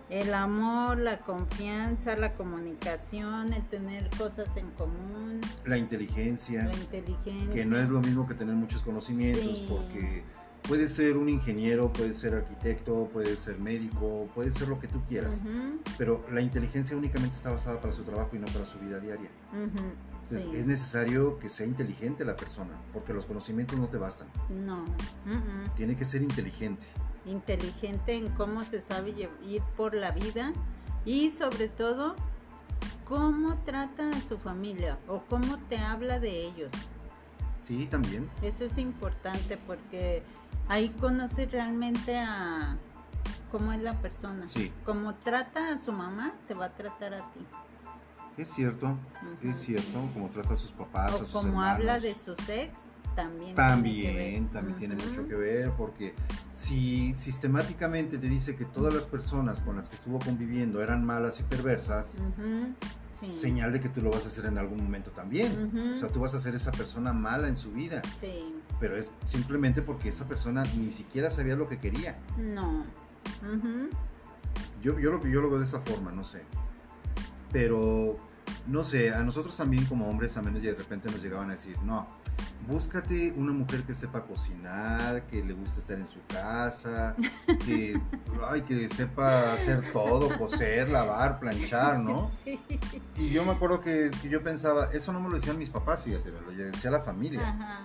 [0.09, 6.65] el amor, la confianza, la comunicación, el tener cosas en común, La inteligencia.
[6.65, 7.53] la inteligencia.
[7.53, 9.65] que no es lo mismo que tener muchos conocimientos, Sí.
[9.69, 10.23] porque
[10.67, 15.01] puedes ser un ingeniero, puedes ser arquitecto, puedes ser médico, puedes ser lo que tú
[15.07, 15.41] quieras,
[15.97, 19.29] pero la inteligencia únicamente está basada para su trabajo y no para su vida diaria.
[19.53, 19.83] ujú,
[20.25, 20.57] Entonces sí.
[20.57, 24.27] es necesario que sea inteligente la persona, porque los conocimientos no te bastan,
[24.65, 24.83] No.
[25.75, 26.87] tiene que ser inteligente.
[27.25, 30.51] inteligente en cómo se sabe ir por la vida
[31.05, 32.15] y sobre todo
[33.03, 36.71] cómo trata a su familia o cómo te habla de ellos.
[37.61, 38.29] Sí, también.
[38.41, 40.23] Eso es importante porque
[40.67, 42.77] ahí conoces realmente a
[43.51, 44.47] cómo es la persona.
[44.47, 44.71] Sí.
[44.85, 47.45] Como trata a su mamá, te va a tratar a ti.
[48.37, 48.97] Es cierto,
[49.43, 51.75] es cierto, como trata a sus papás, a O sus como hermanos.
[51.79, 52.71] habla de sus ex,
[53.15, 53.55] también.
[53.55, 54.49] También, tiene que ver.
[54.51, 56.13] también tiene mucho que ver, porque
[56.51, 61.39] si sistemáticamente te dice que todas las personas con las que estuvo conviviendo eran malas
[61.39, 62.17] y perversas,
[63.21, 63.35] sí.
[63.37, 65.71] señal de que tú lo vas a hacer en algún momento también.
[65.93, 68.53] O sea, tú vas a ser esa persona mala en su vida, Sí.
[68.81, 72.17] pero es simplemente porque esa persona ni siquiera sabía lo que quería.
[72.37, 72.83] No.
[74.83, 76.41] Yo, yo, lo, yo lo veo de esa forma, no sé.
[77.55, 78.17] Pero,
[78.67, 82.05] no sé, a nosotros también como hombres también de repente nos llegaban a decir, no,
[82.67, 87.15] búscate una mujer que sepa cocinar, que le guste estar en su casa,
[87.65, 87.99] que,
[88.49, 92.31] ay, que sepa hacer todo, coser, lavar, planchar, ¿no?
[92.43, 92.59] Sí.
[93.17, 96.01] Y yo me acuerdo que, que yo pensaba, eso no me lo decían mis papás,
[96.03, 97.47] fíjate, me lo decía la familia.
[97.47, 97.79] Ajá.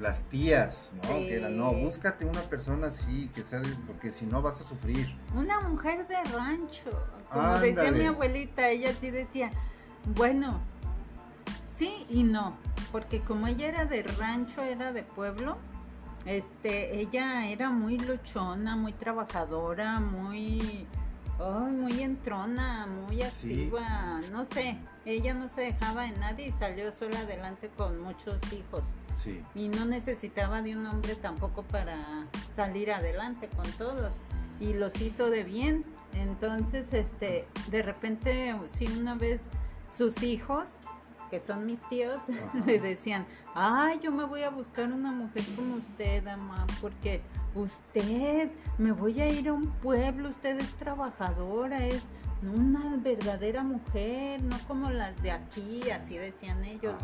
[0.00, 1.08] Las tías, ¿no?
[1.08, 1.28] Sí.
[1.28, 4.64] Que eran, no, búscate una persona así, que sea, de- porque si no vas a
[4.64, 5.14] sufrir.
[5.36, 6.90] Una mujer de rancho.
[7.32, 9.52] Como decía mi abuelita, ella sí decía,
[10.16, 10.60] bueno,
[11.68, 12.56] sí y no.
[12.94, 15.56] Porque como ella era de rancho, era de pueblo,
[16.26, 20.86] este, ella era muy luchona, muy trabajadora, muy,
[21.72, 23.64] muy entrona, muy Sí.
[23.64, 24.78] activa, no sé.
[25.04, 28.84] Ella no se dejaba en nadie y salió sola adelante con muchos hijos.
[29.16, 29.40] Sí.
[29.56, 31.98] y no necesitaba de un hombre tampoco para
[32.54, 34.12] salir adelante con todos.
[34.60, 35.84] y los hizo de bien.
[36.12, 39.42] Entonces, este, de repente, si una vez
[39.88, 40.78] sus hijos,
[41.34, 42.18] que son mis tíos,
[42.66, 47.22] le decían, ay, yo me voy a buscar una mujer como usted, mamá, porque
[47.56, 52.10] usted, me voy a ir a un pueblo, usted es trabajadora, es
[52.48, 56.94] una verdadera mujer, no como las de aquí, así decían ellos,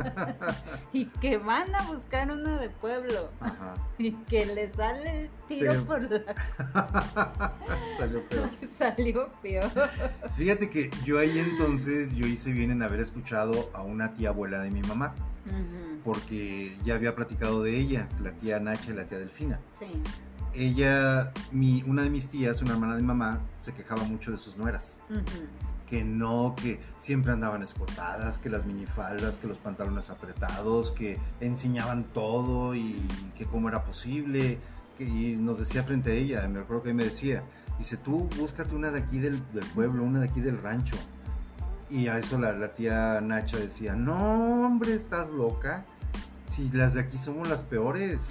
[0.92, 3.30] y que van a buscar una de pueblo
[3.98, 6.20] y que le sale el tiro por la...
[7.98, 8.50] Salió peor.
[8.78, 9.70] Salió peor.
[10.36, 14.60] Fíjate que yo ahí entonces, yo hice bien en haber escuchado a una tía abuela
[14.60, 15.14] de mi mamá.
[16.04, 19.58] Porque ya había platicado de ella, la tía Nacha y la tía Delfina.
[19.78, 20.02] Sí
[20.54, 24.38] ella, mi, una de mis tías, una hermana de mi mamá, se quejaba mucho de
[24.38, 25.02] sus nueras.
[25.86, 32.04] Que no, que siempre andaban escotadas, que las minifaldas, que los pantalones apretados, que enseñaban
[32.04, 32.96] todo y
[33.36, 34.58] que cómo era posible.
[34.98, 37.42] y nos decía frente a ella, me acuerdo que me decía,
[37.78, 39.40] dice, tú búscate una de aquí del,
[39.74, 40.96] pueblo, una de aquí del rancho.
[41.88, 45.84] Y a eso la, la tía Nacha decía, no, hombre, estás loca.
[46.46, 48.30] Si las de aquí somos las peores.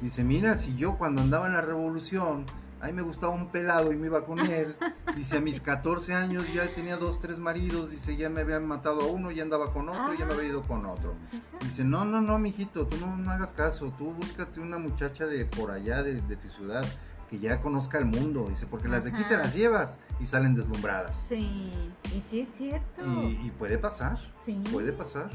[0.00, 2.44] Dice, mira, si yo cuando andaba en la revolución,
[2.82, 4.74] a mí me gustaba un pelado y me iba con él.
[5.16, 7.92] Dice, a mis 14 años ya tenía dos, tres maridos.
[7.92, 10.62] Dice, ya me habían matado a uno, ya andaba con otro, ya me había ido
[10.62, 11.14] con otro.
[11.60, 13.94] Dice, no, no, no, mijito, tú no, hagas caso.
[13.96, 16.84] Tú búscate una muchacha de por allá, de, tu ciudad,
[17.30, 18.46] que ya conozca el mundo.
[18.48, 21.16] Dice, porque las de aquí te las llevas y salen deslumbradas.
[21.16, 21.72] Sí,
[22.04, 23.04] y sí es cierto.
[23.06, 24.18] Y, y puede pasar.
[24.44, 24.60] Sí.
[24.72, 25.30] Puede pasar.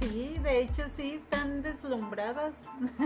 [0.00, 2.56] Sí, de hecho sí están deslumbradas.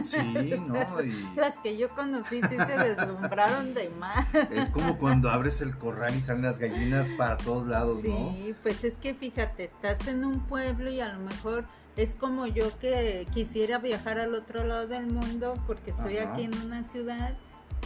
[0.02, 0.18] Sí,
[0.66, 0.74] ¿no?
[1.36, 4.26] Las que yo conocí sí se deslumbraron de más.
[4.50, 8.32] Es como cuando abres el corral y salen las gallinas para todos lados, ¿no?
[8.32, 11.64] Sí, pues es que fíjate, estás en un pueblo y a lo mejor
[11.96, 16.54] es como yo que quisiera viajar al otro lado del mundo porque estoy aquí en
[16.58, 17.34] una ciudad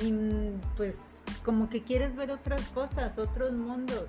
[0.02, 0.12] y
[0.76, 0.96] pues
[1.44, 4.08] como que quieres ver otras cosas, otros mundos.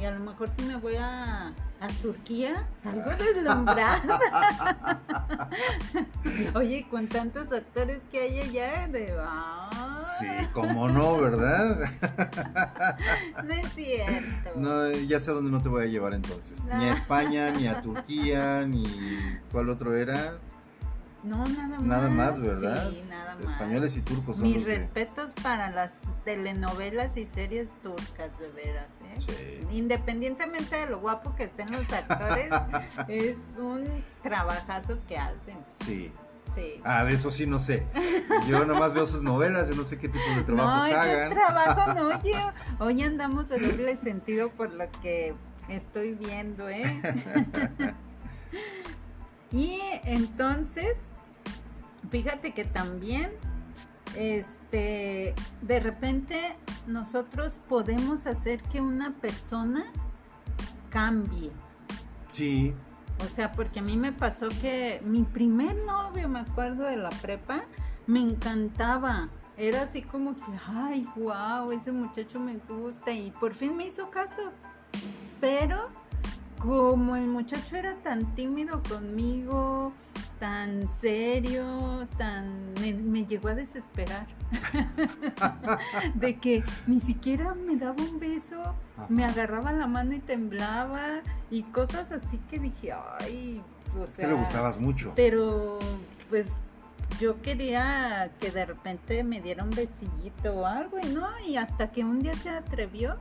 [0.00, 1.48] Y a lo mejor si me voy a,
[1.80, 5.00] a Turquía, salgo deslumbrada.
[6.54, 9.14] Oye, con tantos actores que hay allá, de...
[10.18, 11.78] Sí, como no, ¿verdad?
[13.44, 14.50] no es cierto.
[14.56, 16.66] No, ya sé a dónde no te voy a llevar entonces.
[16.66, 18.84] Ni a España, ni a Turquía, ni...
[19.50, 20.38] ¿Cuál otro era?
[21.22, 21.82] No, nada más.
[21.82, 22.90] Nada más, ¿verdad?
[22.90, 23.50] Sí, nada más.
[23.50, 29.20] Españoles y turcos son Mis respetos para las telenovelas y series turcas, de veras, ¿eh?
[29.20, 29.76] Sí.
[29.76, 32.50] Independientemente de lo guapo que estén los actores,
[33.08, 33.84] es un
[34.22, 35.58] trabajazo que hacen.
[35.84, 36.12] Sí.
[36.54, 36.80] Sí.
[36.84, 37.86] Ah, de eso sí no sé.
[38.48, 41.30] Yo nomás veo sus novelas, yo no sé qué tipo de trabajos no, hagan.
[41.30, 42.52] trabajo no, yo.
[42.78, 45.34] Hoy andamos de doble sentido por lo que
[45.68, 47.02] estoy viendo, ¿eh?
[49.52, 50.98] y entonces,
[52.10, 53.30] fíjate que también,
[54.16, 56.56] este, de repente
[56.86, 59.84] nosotros podemos hacer que una persona
[60.90, 61.50] cambie.
[62.28, 62.74] Sí.
[63.24, 67.10] O sea, porque a mí me pasó que mi primer novio, me acuerdo de la
[67.10, 67.64] prepa,
[68.06, 69.28] me encantaba.
[69.56, 74.10] Era así como que, ay, wow, ese muchacho me gusta y por fin me hizo
[74.10, 74.52] caso.
[75.40, 75.88] Pero
[76.58, 79.92] como el muchacho era tan tímido conmigo,
[80.38, 84.26] tan serio, tan me, llegó a desesperar
[86.14, 88.74] de que ni siquiera me daba un beso,
[89.08, 93.62] me agarraba la mano y temblaba y cosas así que dije, ay,
[93.98, 95.12] o es que le gustabas mucho.
[95.14, 95.78] Pero
[96.28, 96.48] pues
[97.20, 101.90] yo quería que de repente me diera un besillito o algo y no, y hasta
[101.92, 103.16] que un día se atrevió,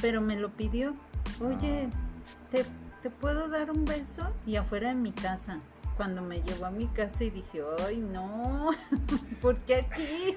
[0.00, 0.94] pero me lo pidió.
[1.40, 2.08] Oye, ah.
[2.50, 2.64] Te
[3.02, 4.22] ¿te puedo dar un beso?
[4.46, 5.58] Y afuera de mi casa.
[5.96, 8.70] Cuando me llevó a mi casa y dije, ay, no,
[9.42, 10.36] ¿por qué aquí?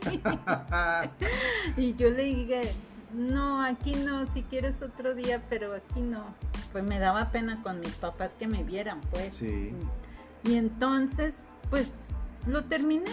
[1.78, 2.74] y yo le dije,
[3.14, 6.34] no, aquí no, si quieres otro día, pero aquí no.
[6.72, 9.36] Pues me daba pena con mis papás que me vieran, pues.
[9.36, 9.76] Sí.
[10.44, 12.10] Y entonces, pues,
[12.48, 13.12] lo terminé.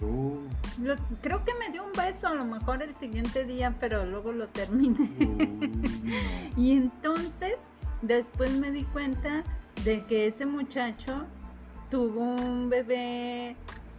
[0.00, 0.38] Uh.
[1.22, 4.46] creo que me dio un beso a lo mejor el siguiente día, pero luego lo
[4.48, 5.08] terminé.
[6.56, 7.56] y entonces
[8.02, 9.42] Después me di cuenta
[9.84, 11.26] de que ese muchacho
[11.90, 13.56] tuvo un bebé,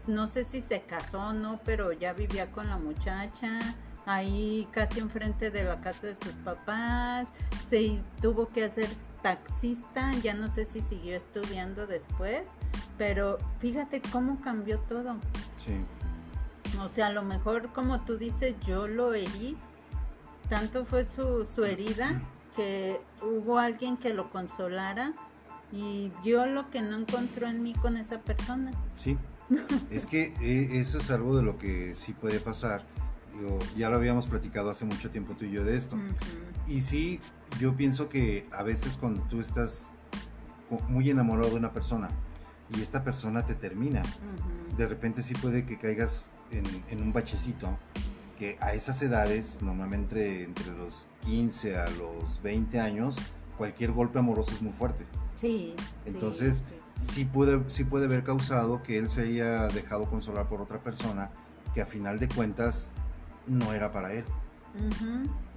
[0.08, 5.00] no sé si se casó o no, pero ya vivía con la muchacha, ahí casi
[5.00, 7.28] enfrente de la casa de sus papás,
[7.70, 8.90] se tuvo que hacer
[9.22, 12.44] taxista, ya no sé si siguió estudiando después,
[12.98, 15.18] pero fíjate cómo cambió todo.
[15.58, 15.74] Sí.
[16.82, 19.58] O sea, a lo mejor como tú dices, yo lo herí,
[20.50, 22.22] tanto fue su, su herida
[22.60, 25.13] que hubo alguien que lo consolara
[25.72, 28.72] y vio lo que no encontró en mí con esa persona.
[28.95, 29.17] Sí,
[29.89, 32.84] es que eh, eso es algo de lo que sí puede pasar
[33.78, 35.98] ya lo habíamos platicado hace mucho tiempo tú y yo de esto.
[36.67, 37.19] Y sí,
[37.60, 39.91] yo pienso que a veces cuando tú estás
[40.88, 42.10] muy enamorado de una persona
[42.76, 44.04] y esta persona te termina,
[44.78, 47.78] de repente sí puede que caigas en, un bachecito
[48.39, 53.17] que a esas edades, normalmente entre los 15 a los 20 años,
[53.58, 55.06] cualquier golpe amoroso es muy fuerte.
[55.36, 55.75] Sí.
[56.06, 56.63] Entonces,
[56.99, 61.30] sí, puede, sí puede haber causado que él se haya dejado consolar por otra persona
[61.73, 62.93] que a final de cuentas
[63.45, 64.23] no era para él.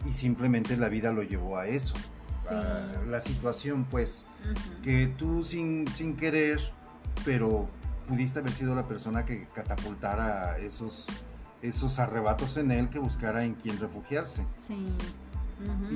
[0.07, 1.95] Y simplemente la vida lo llevó a eso.
[3.09, 4.25] la situación, pues,
[4.83, 6.61] que tú sin, sin querer,
[7.25, 7.69] pero
[8.09, 11.07] pudiste haber sido la persona que catapultara esos,
[11.63, 14.47] esos arrebatos en él que buscara en quien refugiarse.
[14.57, 14.77] Sí.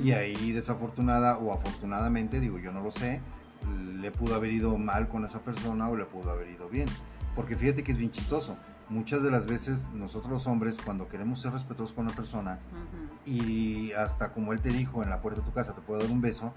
[0.01, 3.19] Y ahí desafortunada o afortunadamente, digo yo no lo sé,
[3.99, 6.87] le pudo haber ido mal con esa persona o le pudo haber ido bien.
[7.35, 8.55] Porque fíjate que es bien chistoso
[8.89, 12.59] muchas de las veces nosotros los hombres cuando queremos ser respetuosos con una persona
[13.25, 16.11] y hasta como él te dijo en la puerta de tu casa te puedo dar
[16.11, 16.53] un beso,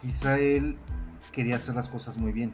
[0.00, 0.76] quizá él
[1.32, 2.52] quería hacer las cosas muy bien.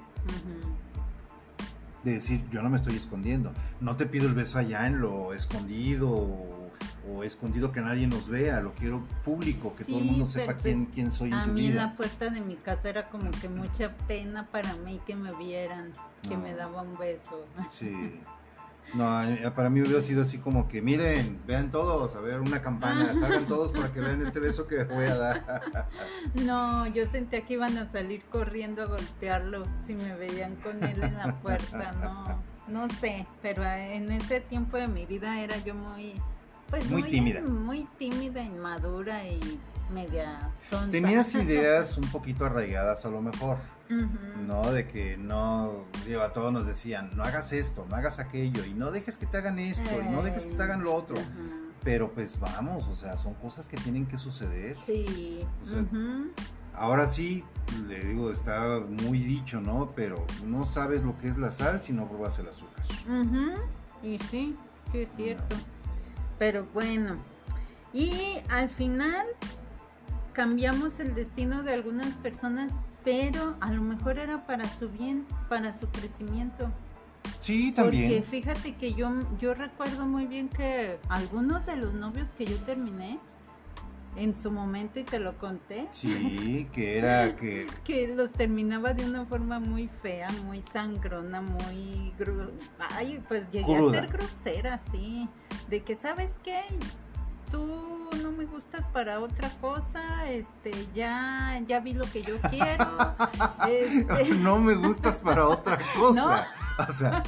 [2.05, 5.33] De decir, yo no me estoy escondiendo, no te pido el beso allá en lo
[5.33, 10.55] escondido o, escondido que nadie nos vea, lo quiero público, que todo el mundo sepa
[10.55, 13.49] quién, quién soy en A mí en la puerta de mi casa era como que
[13.49, 15.93] mucha pena para mí que me vieran,
[16.29, 17.47] que me daba un beso.
[17.71, 18.21] Sí.
[18.95, 23.13] No, para mí hubiera sido así como que, miren, vean todos, a ver, una campana,
[23.15, 25.89] salgan todos para que vean este beso que voy a dar.
[26.35, 31.03] No, yo sentía que iban a salir corriendo a golpearlo si me veían con él
[31.03, 35.75] en la puerta, no, no sé, pero en ese tiempo de mi vida era yo
[35.75, 36.15] muy,
[36.71, 37.43] pues muy, tímida.
[37.43, 39.59] Muy tímida, inmadura y
[39.93, 40.91] media sonsa.
[40.91, 43.59] Tenías ideas un poquito arraigadas a lo mejor.
[43.89, 44.73] ¿No?
[44.73, 48.75] De que no, digo, a todos nos decían, no hagas esto, no hagas aquello, y
[48.75, 51.17] no dejes que te hagan esto, y no dejes que te hagan lo otro.
[51.83, 54.77] Pero pues vamos, o sea, son cosas que tienen que suceder.
[54.87, 55.47] Sí.
[56.75, 57.45] Ahora sí,
[57.87, 59.93] le digo, está muy dicho, ¿no?
[59.95, 62.85] Pero no sabes lo que es la sal si no pruebas el azúcar.
[64.03, 64.57] Y sí,
[64.91, 65.55] sí es cierto.
[66.39, 67.17] Pero bueno,
[67.93, 69.25] y al final
[70.33, 72.73] cambiamos el destino de algunas personas
[73.05, 76.71] pero a lo mejor era para su bien, para su crecimiento.
[77.41, 78.05] Sí, también.
[78.05, 82.57] Porque fíjate que yo, yo recuerdo muy bien que algunos de los novios que yo
[82.59, 83.19] terminé,
[84.17, 85.89] en su momento y te lo conté.
[85.91, 87.67] Sí, que era que...
[87.85, 92.13] que los terminaba de una forma muy fea, muy sangrona, muy...
[92.79, 95.29] Ay, pues llegué a ser grosera, sí.
[95.69, 96.61] De que, ¿sabes qué?
[97.55, 103.15] tú no me gustas para otra cosa, este, ya, ya vi lo que yo quiero.
[103.69, 106.47] Este no me gustas para otra cosa.
[106.77, 107.23] O sea,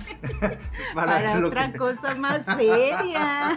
[0.92, 3.56] para, otra cosa más seria.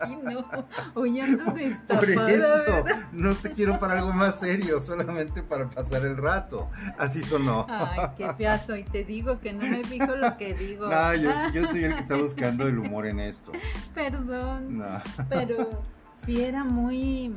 [0.00, 0.44] Ay, no,
[0.92, 2.64] Por eso,
[3.12, 6.68] no te quiero para algo más serio, solamente para pasar el rato.
[6.98, 7.64] Así sonó.
[7.68, 8.74] Ay, qué feazo.
[8.74, 10.88] Y te digo que no me fijo lo que digo.
[10.88, 13.52] No, yo, yo soy el que está buscando el humor en esto.
[13.94, 14.78] Perdón.
[14.78, 15.00] No.
[15.28, 15.84] Pero
[16.28, 17.32] sí era muy,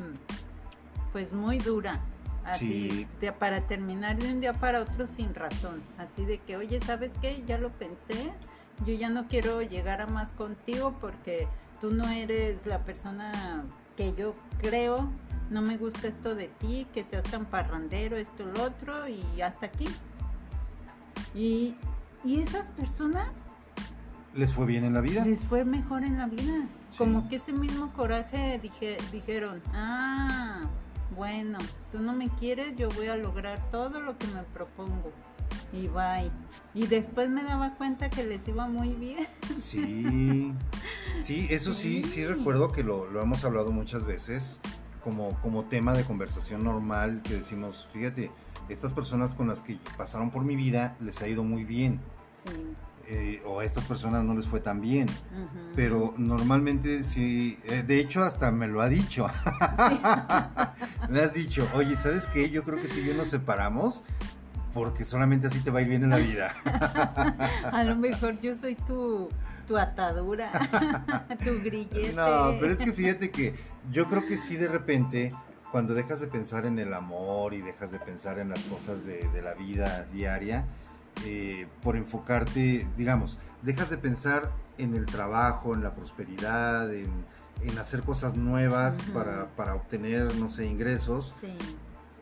[1.14, 2.02] pues muy dura.
[2.44, 3.08] Así,
[3.40, 5.82] para terminar de un día para otro sin razón.
[5.98, 7.42] Así de que, oye, ¿sabes qué?
[7.48, 8.34] Ya lo pensé.
[8.86, 11.48] Yo ya no quiero llegar a más contigo porque
[11.80, 13.64] tú no eres la persona
[13.96, 15.10] que yo creo.
[15.50, 19.68] No me gusta esto de ti, que seas tan parrandero, esto, lo otro, y hasta
[19.68, 19.88] aquí.
[21.34, 21.78] Y,
[22.26, 23.30] y esas personas
[24.34, 25.26] les fue bien en la vida.
[25.26, 26.68] Les fue mejor en la vida.
[26.98, 30.64] Como que ese mismo coraje dije, dijeron, ah,
[31.16, 31.58] bueno,
[31.92, 35.12] tú no me quieres, yo voy a lograr todo lo que me propongo.
[35.74, 36.32] Y bye.
[36.74, 39.28] Y después me daba cuenta que les iba muy bien.
[39.58, 40.54] Sí,
[41.22, 44.62] sí, eso sí, sí, recuerdo que lo, lo, hemos hablado muchas veces
[45.04, 48.32] como, como tema de conversación normal que decimos, fíjate,
[48.70, 52.00] estas personas con las que pasaron por mi vida les ha ido muy bien.
[52.46, 52.52] Sí.
[53.08, 55.08] Eh, o a estas personas no les fue tan bien.
[55.76, 59.28] Pero normalmente sí, eh, de hecho hasta me lo ha dicho.
[61.10, 62.50] me has dicho, oye, ¿sabes qué?
[62.50, 64.04] Yo creo que tú y yo nos separamos
[64.74, 66.54] porque solamente así te va a ir bien en la vida.
[67.72, 69.30] a lo mejor yo soy tu,
[69.68, 70.52] tu atadura,
[71.44, 72.14] tu grillete.
[72.14, 73.56] No, pero es que fíjate que
[73.92, 75.32] yo creo que sí de repente
[75.72, 79.28] cuando dejas de pensar en el amor y dejas de pensar en las cosas de,
[79.30, 80.66] de la vida diaria,
[81.26, 87.10] eh, por enfocarte, digamos, dejas de pensar en el trabajo, en la prosperidad, en,
[87.80, 91.34] hacer cosas nuevas para, obtener, no sé, ingresos.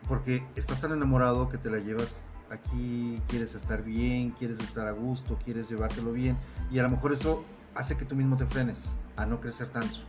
[0.07, 4.91] Porque estás tan enamorado que te la llevas aquí, quieres estar bien, quieres estar a
[4.91, 6.37] gusto, quieres llevártelo bien.
[6.71, 9.99] Y a lo mejor eso hace que tú mismo te frenes a no crecer tanto.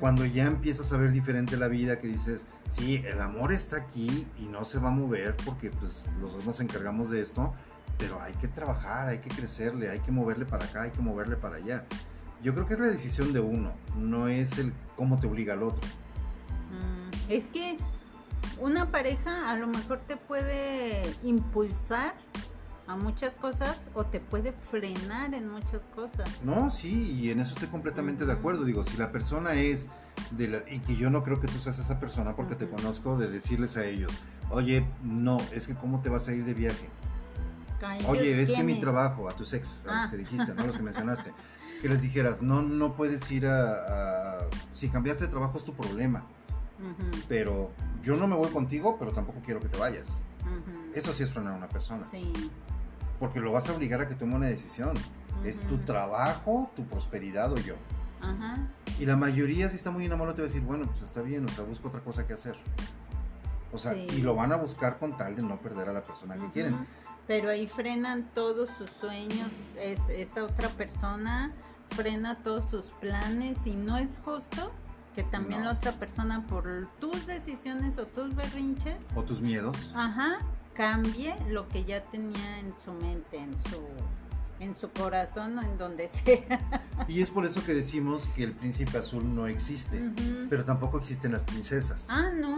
[0.00, 4.26] Cuando ya empiezas a ver diferente la vida, que dices, sí, el amor está aquí
[4.38, 7.54] y no se va a mover porque pues los dos nos encargamos de esto,
[7.98, 11.36] pero hay que trabajar, hay que crecerle, hay que moverle para acá, hay que moverle
[11.36, 11.84] para allá.
[12.42, 15.62] Yo creo que es la decisión de uno, no es el cómo te obliga al
[15.62, 15.82] otro.
[16.70, 17.78] Mm, Es que
[18.60, 22.14] una pareja a lo mejor te puede impulsar
[22.86, 26.28] a muchas cosas o te puede frenar en muchas cosas.
[26.44, 28.64] No, sí, y en eso estoy completamente de acuerdo.
[28.64, 29.88] Digo, si la persona es
[30.32, 33.16] de la, y que yo no creo que tú seas esa persona porque te conozco
[33.16, 34.12] de decirles a ellos,
[34.50, 36.88] oye, no, es que cómo te vas a ir de viaje.
[37.84, 40.10] A ellos, Oye, es que mi trabajo, a tus ex, a los Ah.
[40.10, 40.64] que dijiste, ¿no?
[40.66, 41.32] Los que mencionaste,
[41.82, 45.74] que les dijeras, no, no puedes ir a, a- si cambiaste de trabajo es tu
[45.74, 46.24] problema,
[47.28, 47.70] pero
[48.02, 50.20] yo no me voy contigo, pero tampoco quiero que te vayas.
[50.42, 50.92] ujú.
[50.94, 52.32] Eso sí es frenar a una persona, Sí.
[53.18, 54.94] porque lo vas a obligar a que tome una decisión.
[55.44, 57.74] Es tu trabajo, tu prosperidad o yo.
[58.22, 58.68] Ajá.
[58.98, 61.44] Y la mayoría, si está muy enamorado, te va a decir, bueno, pues está bien,
[61.44, 62.56] o sea, busco otra cosa que hacer.
[63.72, 64.06] O sea, Sí.
[64.16, 66.86] y lo van a buscar con tal de no perder a la persona que quieren.
[67.26, 69.48] Pero ahí frenan todos sus sueños,
[69.78, 71.52] es, esa otra persona
[71.88, 74.72] frena todos sus planes y no es justo
[75.14, 75.66] que también No.
[75.66, 79.76] la otra persona por tus decisiones o tus berrinches, O tus miedos.
[79.94, 80.38] ajá,
[80.74, 83.80] cambie lo que ya tenía en su mente, en su
[84.60, 86.60] en su corazón o en donde sea.
[87.08, 90.10] Y es por eso que decimos que el príncipe azul no existe.
[90.48, 92.06] Pero tampoco existen las princesas.
[92.08, 92.56] Ah, no,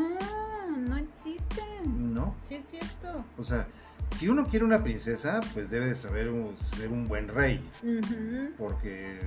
[0.79, 2.15] no existen.
[2.15, 2.35] No.
[2.47, 3.25] Sí es cierto.
[3.39, 3.67] O sea,
[4.15, 7.69] si uno quiere una princesa, pues debe de saber un- ser un buen rey.
[7.83, 8.53] Ujú.
[8.59, 9.19] Porque.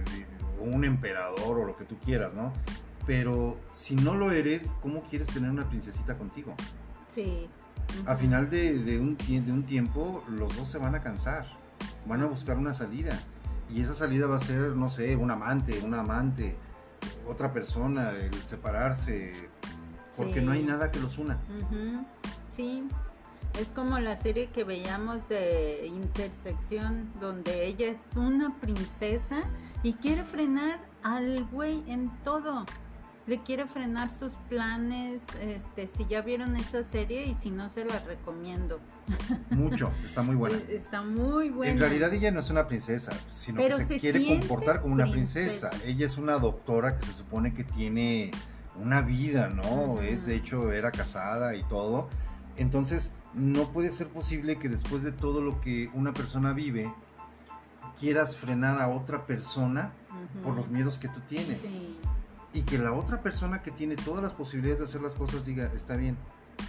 [0.59, 2.51] o un emperador o lo que tú quieras, ¿no?
[3.07, 6.53] Pero si no lo eres, ¿cómo quieres tener una princesita contigo?
[7.07, 7.47] Sí.
[8.05, 11.45] A final de, de un, de un tiempo, los dos se van a cansar.
[12.05, 13.17] Van a buscar una salida.
[13.73, 16.55] Y esa salida va a ser, no sé, un amante, una amante,
[17.25, 19.33] otra persona, el separarse.
[20.17, 20.45] Porque Sí.
[20.45, 21.37] no hay nada que los una.
[22.53, 22.83] Sí,
[23.59, 29.43] es como la serie que veíamos de Intersección, donde ella es una princesa
[29.83, 32.65] y quiere frenar al güey en todo.
[33.27, 37.85] Le quiere frenar sus planes, este, si ya vieron esa serie y si no se
[37.85, 38.79] la recomiendo.
[39.51, 40.57] Mucho, está muy buena.
[40.67, 41.73] Está muy buena.
[41.73, 44.95] En realidad ella no es una princesa, sino Pero que se, se quiere comportar como
[44.95, 45.69] una princesa.
[45.69, 45.89] princesa.
[45.89, 48.31] Ella es una doctora que se supone que tiene
[48.81, 50.01] una vida, ¿no?
[50.01, 52.09] Es de hecho era casada y todo.
[52.57, 56.93] Entonces no puede ser posible que después de todo lo que una persona vive
[57.99, 59.91] quieras frenar a otra persona
[60.43, 61.97] por los miedos que tú tienes Sí,
[62.53, 65.71] y que la otra persona que tiene todas las posibilidades de hacer las cosas diga,
[65.73, 66.17] está bien,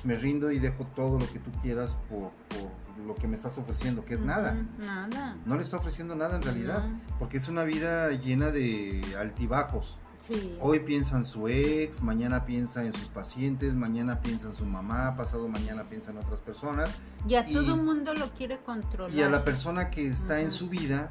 [0.05, 3.57] me rindo y dejo todo lo que tú quieras por, por lo que me estás
[3.59, 4.57] ofreciendo, que es nada.
[4.79, 5.37] Nada.
[5.47, 6.85] No le está ofreciendo nada en realidad,
[7.19, 9.99] porque es una vida llena de altibajos.
[10.21, 10.59] Sí.
[10.61, 15.17] Hoy piensa en su ex, mañana piensa en sus pacientes, mañana piensa en su mamá,
[15.17, 16.91] pasado mañana piensa en otras personas.
[17.27, 19.15] Y a y- todo mundo lo quiere controlar.
[19.15, 21.11] Y a la persona que está en su vida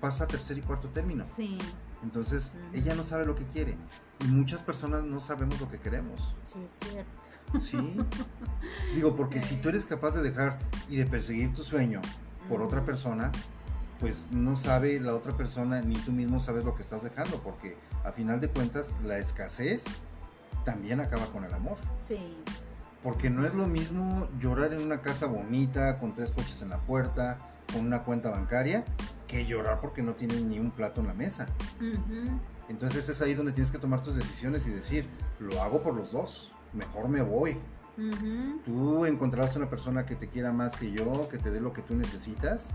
[0.00, 1.24] pasa a tercer y cuarto término.
[1.36, 1.56] Sí,
[2.02, 3.76] Entonces ella no sabe lo que quiere.
[4.24, 6.34] Y muchas personas no sabemos lo que queremos.
[6.44, 7.60] sí es cierto.
[7.60, 7.96] Sí.
[8.96, 12.00] Digo, porque si tú eres capaz de dejar y de perseguir tu sueño
[12.48, 13.30] por otra persona,
[14.02, 17.76] pues no sabe la otra persona ni tú mismo sabes lo que estás dejando, porque
[18.04, 19.84] a final de cuentas la escasez
[20.64, 21.76] también acaba con el amor.
[22.00, 22.18] Sí,
[23.04, 26.78] Porque no es lo mismo llorar en una casa bonita, con tres coches en la
[26.78, 27.38] puerta,
[27.72, 28.84] con una cuenta bancaria,
[29.28, 31.46] que llorar porque no tienes ni un plato en la mesa.
[32.68, 35.06] Entonces es ahí donde tienes que tomar tus decisiones y decir,
[35.38, 37.56] lo hago por los dos, mejor me voy.
[38.64, 41.82] Tú encontrarás una persona que te quiera más que yo, que te dé lo que
[41.82, 42.72] tú necesitas,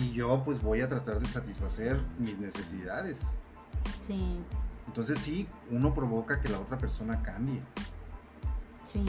[0.00, 3.36] y yo pues voy a tratar de satisfacer mis necesidades.
[3.98, 4.36] sí,
[4.86, 7.60] Entonces sí, uno provoca que la otra persona cambie.
[8.84, 9.04] sí.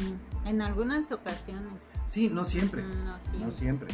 [0.46, 1.82] En algunas ocasiones.
[2.06, 3.40] Sí, no siempre, Ujú, No siempre.
[3.46, 3.88] no siempre.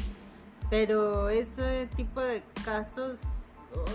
[0.70, 3.18] Pero ese tipo de casos,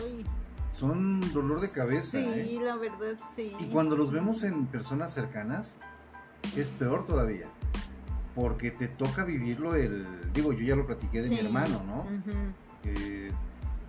[0.05, 0.25] ay,
[0.73, 2.19] Son dolor de cabeza.
[2.19, 2.61] sí, ¿eh?
[2.65, 3.53] la verdad sí.
[3.61, 5.79] Y cuando los vemos en personas cercanas,
[6.57, 7.47] es peor todavía.
[8.35, 10.05] Porque te toca vivirlo el...
[10.33, 12.01] Digo, yo ya lo platiqué de mi hermano, ¿no?
[12.03, 12.53] Ujú.
[12.85, 13.31] Eh,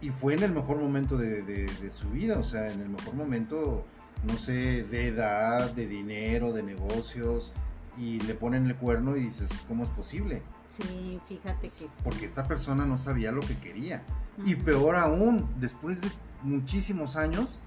[0.02, 2.90] y fue en el mejor momento de, de- de su vida, o sea, en el
[2.90, 3.86] mejor momento,
[4.28, 7.52] no sé, de edad, de dinero, de negocios,
[7.98, 10.44] y le ponen el cuerno y dices, ¿cómo es posible?
[10.68, 11.88] Sí, fíjate que sí.
[12.04, 14.04] Porque esta persona no sabía lo que quería.
[14.46, 16.10] Y peor aún, después de
[16.44, 17.60] muchísimos años,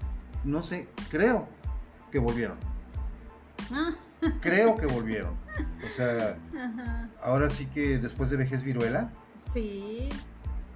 [0.43, 1.47] no sé, creo
[2.11, 2.57] que volvieron.
[3.71, 3.95] Ah,
[4.41, 5.33] Creo que volvieron.
[5.85, 7.09] O sea, ajá.
[7.23, 9.09] ahora sí que después de vejez viruela,
[9.51, 10.09] Sí,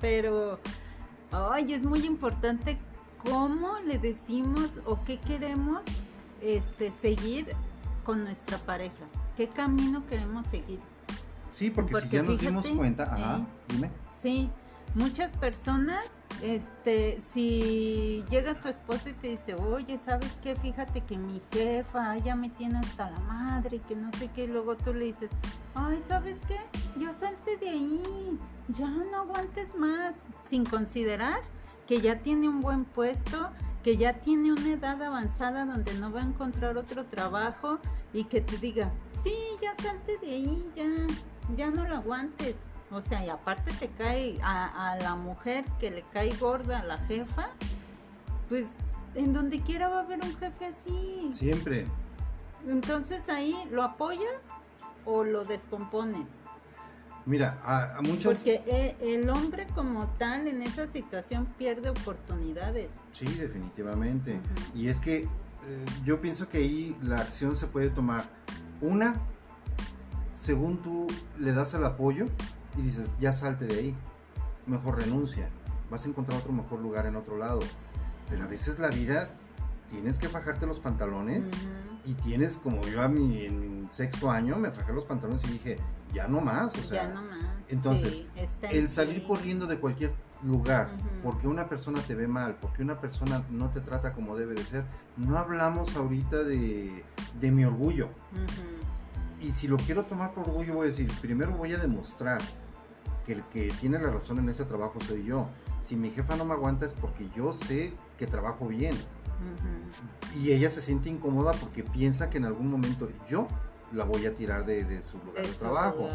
[0.04, 0.60] pero
[1.32, 2.78] ay, es muy importante
[3.24, 5.80] cómo le decimos o qué queremos
[6.42, 7.48] este, seguir
[8.04, 9.06] con nuestra pareja.
[9.38, 10.82] ¿Qué camino queremos seguir?
[11.52, 13.46] Sí, porque, si ya nos dimos cuenta, ajá, ¿eh?
[13.70, 13.92] dime.
[14.22, 14.50] Sí,
[14.94, 16.04] muchas personas,
[16.42, 20.56] este, si llega tu esposo y te dice, oye, ¿sabes qué?
[20.56, 24.48] Fíjate que mi jefa ya me tiene hasta la madre, que no sé qué, y
[24.48, 25.30] luego tú le dices,
[25.76, 26.60] ay, ¿sabes qué?
[27.00, 28.38] Ya salte de ahí,
[28.70, 30.16] ya no aguantes más,
[30.50, 31.42] sin considerar
[31.88, 33.50] que ya tiene un buen puesto,
[33.84, 37.80] que ya tiene una edad avanzada donde no va a encontrar otro trabajo
[38.14, 40.86] y que te diga, sí, ya salte de ahí, ya,
[41.56, 42.56] ya no lo aguantes.
[42.94, 46.84] O sea, y aparte te cae a, a la mujer que le cae gorda a
[46.84, 47.50] la jefa,
[48.50, 48.76] pues
[49.16, 51.30] en donde quiera va a haber un jefe así.
[51.34, 51.88] Siempre.
[52.68, 54.42] Entonces ahí lo apoyas
[55.06, 56.28] o lo descompones.
[57.26, 58.36] Mira, a, a muchas...
[58.36, 62.90] Porque e- el hombre como tal en esa situación pierde oportunidades.
[63.12, 64.40] Sí, definitivamente.
[64.76, 68.26] Y es que eh, yo pienso que ahí la acción se puede tomar.
[68.82, 69.16] Una,
[70.34, 71.08] según tú
[71.40, 72.28] le das el apoyo
[72.78, 73.96] y dices, ya salte de ahí,
[74.66, 75.50] mejor renuncia,
[75.90, 77.60] vas a encontrar otro mejor lugar en otro lado.
[78.30, 79.30] Pero a veces la vida
[79.90, 81.52] tienes que fajarte los pantalones
[82.06, 85.78] y tienes, como yo a mi en sexto año, me fajé los pantalones y dije,
[86.14, 87.40] ya no más, o sea, ya no más.
[87.70, 90.14] entonces, Sí, el salir corriendo de cualquier
[90.44, 90.90] lugar
[91.22, 94.64] porque una persona te ve mal, porque una persona no te trata como debe de
[94.64, 94.84] ser,
[95.16, 97.04] no hablamos ahorita de,
[97.40, 98.10] de mi orgullo.
[99.42, 102.42] Y si lo quiero tomar por orgullo, voy a decir, primero voy a demostrar
[103.26, 105.48] que el que tiene la razón en este trabajo soy yo.
[105.82, 108.96] Si mi jefa no me aguanta es porque yo sé que trabajo bien.
[110.42, 113.48] Y ella se siente incómoda porque piensa que en algún momento yo
[113.92, 116.10] la voy a tirar de, de su lugar de trabajo.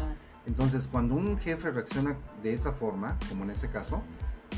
[0.45, 4.01] Entonces, cuando un jefe reacciona de esa forma, como en este caso,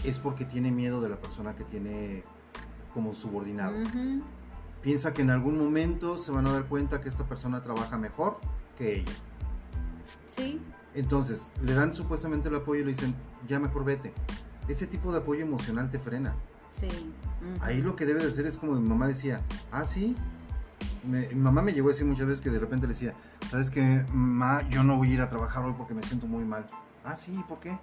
[0.03, 2.23] es porque tiene miedo de la persona que tiene
[2.93, 3.75] como subordinado.
[4.81, 8.39] Piensa que en algún momento se van a dar cuenta que esta persona trabaja mejor
[8.77, 9.13] que ella.
[10.27, 10.61] Sí,
[10.93, 13.15] Entonces, le dan supuestamente el apoyo y le dicen,
[13.47, 14.13] ya mejor vete.
[14.67, 16.35] Ese tipo de apoyo emocional te frena.
[16.69, 16.87] sí.
[17.61, 20.15] Ahí lo que debe de hacer es como mi mamá decía, ah, sí.
[21.03, 23.15] Me- mi mamá me llegó a decir muchas veces que de repente le decía,
[23.49, 24.61] ¿sabes qué, mamá?
[24.69, 26.65] Yo no voy a ir a trabajar hoy porque me siento muy mal.
[27.03, 27.77] Ah, sí, ¿por qué?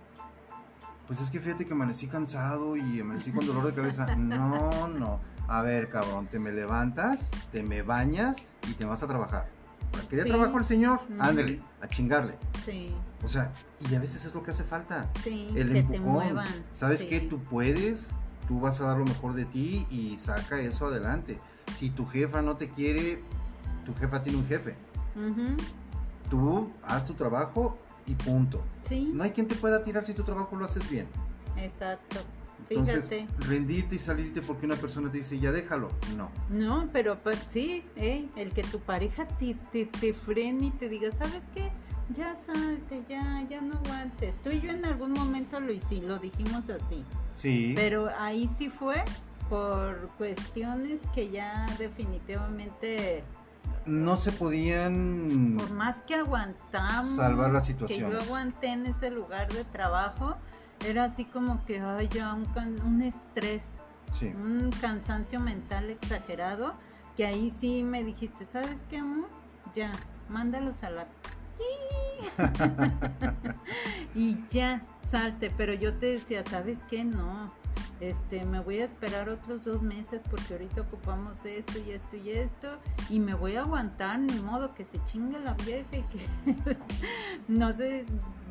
[1.09, 4.07] Pues es que fíjate que amanecí cansado y amanecí con dolor de cabeza.
[4.17, 5.19] No, no.
[5.49, 8.37] A ver, cabrón, te me levantas, te me bañas
[8.69, 9.49] y te vas a trabajar.
[9.93, 10.29] ¿Para qué Sí.
[10.29, 11.01] trabajo el señor?
[11.19, 12.35] Ándale, a chingarle.
[12.65, 13.51] Sí, O sea,
[13.91, 16.13] y a veces es lo que hace falta sí, el que te empujón.
[16.13, 16.49] muevan.
[16.71, 17.09] ¿Sabes sí.
[17.09, 17.21] qué?
[17.21, 18.13] Tú puedes,
[18.47, 21.39] tú vas a dar lo mejor de ti y saca eso adelante.
[21.75, 23.23] Si tu jefa no te quiere,
[23.85, 24.77] tu jefa tiene un jefe.
[25.17, 25.57] Ujú.
[26.31, 28.63] Tú haz tu trabajo y punto.
[28.83, 31.07] Sí, No hay quien te pueda tirar si tu trabajo lo haces bien.
[31.57, 32.21] exacto.
[32.71, 33.27] Entonces, Fíjate.
[33.47, 35.89] rendirte y salirte porque una persona te dice, ya déjalo.
[36.17, 36.31] No.
[36.51, 40.89] No, pero pues sí, eh, el que tu pareja te, te, te frene y te
[40.89, 41.71] diga, ¿sabes qué?
[42.15, 44.35] Ya salte, ya, ya no aguantes.
[44.43, 47.05] Tú y yo en algún momento lo hicimos, lo dijimos así.
[47.35, 47.73] Sí.
[47.77, 49.05] Pero ahí sí fue
[49.49, 53.25] por cuestiones que ya definitivamente,
[53.87, 55.57] No se podían...
[55.59, 60.37] por más que aguantamos, Salvar las que yo aguanté en ese lugar de trabajo,
[60.87, 63.65] era así como que, ay, ya un, can- un estrés,
[64.13, 64.27] Sí.
[64.29, 66.75] un cansancio mental exagerado,
[67.17, 69.29] que ahí sí me dijiste, ¿sabes qué, amor?
[69.75, 69.93] Ya,
[70.29, 71.07] mándalos a la...
[74.15, 77.05] y ya, salte, pero yo te decía, ¿sabes qué?
[77.05, 77.53] No,
[78.01, 82.31] este, me voy a esperar otros dos meses porque ahorita ocupamos esto y esto y
[82.31, 86.77] esto y me voy a aguantar, ni modo que se chingue la vieja y que
[87.49, 88.05] no sé,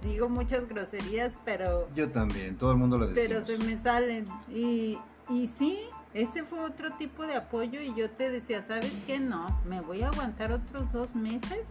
[0.04, 3.62] digo muchas groserías, pero Yo también, todo el mundo lo pero decimos.
[3.66, 4.26] se me salen.
[4.54, 4.98] Y,
[5.30, 5.80] y sí,
[6.14, 9.20] ese fue otro tipo de apoyo y yo te decía, ¿sabes qué?
[9.20, 11.68] No, me voy a aguantar otros dos meses.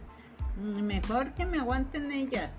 [0.57, 2.51] Mejor que me aguanten ellas.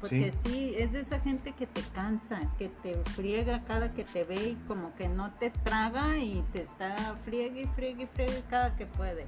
[0.00, 0.74] Porque sí.
[0.76, 4.54] es de esa gente que te cansa, que te friega cada que te ve y
[4.66, 8.86] como que no te traga y te está friegue y friegue y friegue cada que
[8.86, 9.26] puede.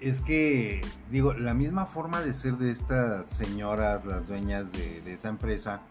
[0.00, 5.12] Es que, digo, la misma forma de ser de estas señoras, las dueñas de, de
[5.12, 5.82] esa empresa,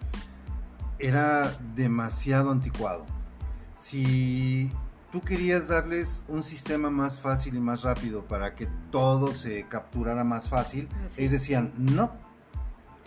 [0.99, 3.05] era demasiado anticuado.
[3.75, 4.71] Si
[5.11, 10.23] tú querías darles un sistema más fácil y más rápido para que todo se capturara
[10.23, 10.87] más fácil,
[11.17, 12.11] ellos decían, no,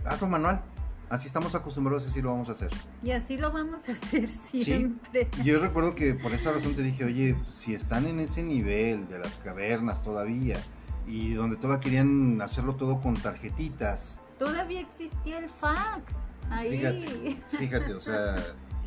[0.05, 0.63] hazlo manual.
[1.11, 2.71] Así estamos acostumbrados, así lo vamos a hacer.
[3.03, 5.29] Y así lo vamos a hacer siempre.
[5.45, 9.19] Yo recuerdo que por esa razón te dije, oye, si están en ese nivel de
[9.19, 10.59] las cavernas todavía
[11.07, 16.15] y donde todavía querían hacerlo todo con tarjetitas, Todavía existía el fax.
[16.51, 16.79] Ahí.
[16.79, 17.37] Fíjate.
[17.57, 18.37] fíjate, o sea,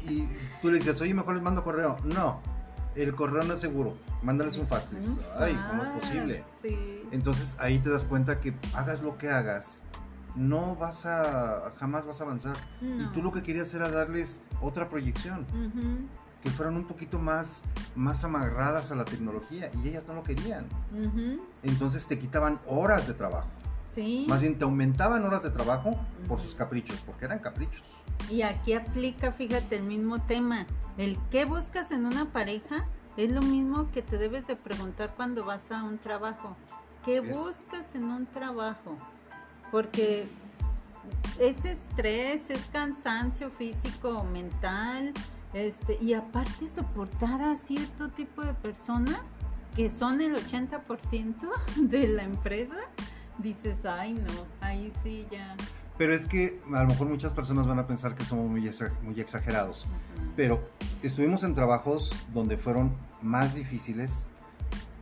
[0.05, 0.28] y
[0.61, 1.97] tú le decías, oye, mejor les mando correo.
[2.03, 2.41] No,
[2.95, 4.93] el correo no es seguro, mándales un fax.
[5.39, 6.43] Ay, ¿cómo es posible?
[7.11, 9.84] Entonces ahí te das cuenta que hagas lo que hagas,
[10.38, 12.55] no vas a, jamás vas a avanzar.
[12.81, 15.45] Y tú lo que querías era darles otra proyección.
[16.41, 17.63] Que fueran un poquito más,
[17.95, 20.67] más amarradas a la tecnología y ellas no lo querían.
[21.63, 23.49] Entonces te quitaban horas de trabajo.
[23.93, 24.27] Sí.
[24.29, 27.83] Más bien te aumentaban horas de trabajo por sus caprichos, porque eran caprichos.
[28.29, 30.67] Y aquí aplica, fíjate, el mismo tema.
[30.97, 35.43] El qué buscas en una pareja es lo mismo que te debes de preguntar cuando
[35.45, 36.55] vas a un trabajo.
[37.03, 38.97] ¿Qué buscas en un trabajo?
[39.72, 40.28] Porque
[41.39, 45.13] es estrés, es cansancio físico, mental,
[45.53, 49.22] este, y aparte soportar a cierto tipo de personas
[49.76, 51.36] que son el 80%
[51.78, 52.78] de la empresa,
[53.38, 55.55] dices, ay no, ahí sí ya.
[55.97, 58.70] Pero es que a lo mejor muchas personas van a pensar que somos muy,
[59.03, 59.88] muy exagerados.
[60.36, 60.63] Pero
[61.01, 64.30] estuvimos en trabajos donde fueron más difíciles,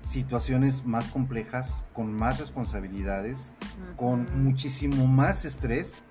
[0.06, 3.53] situaciones más complejas, con más responsabilidades,
[3.97, 6.06] con muchísimo más estrés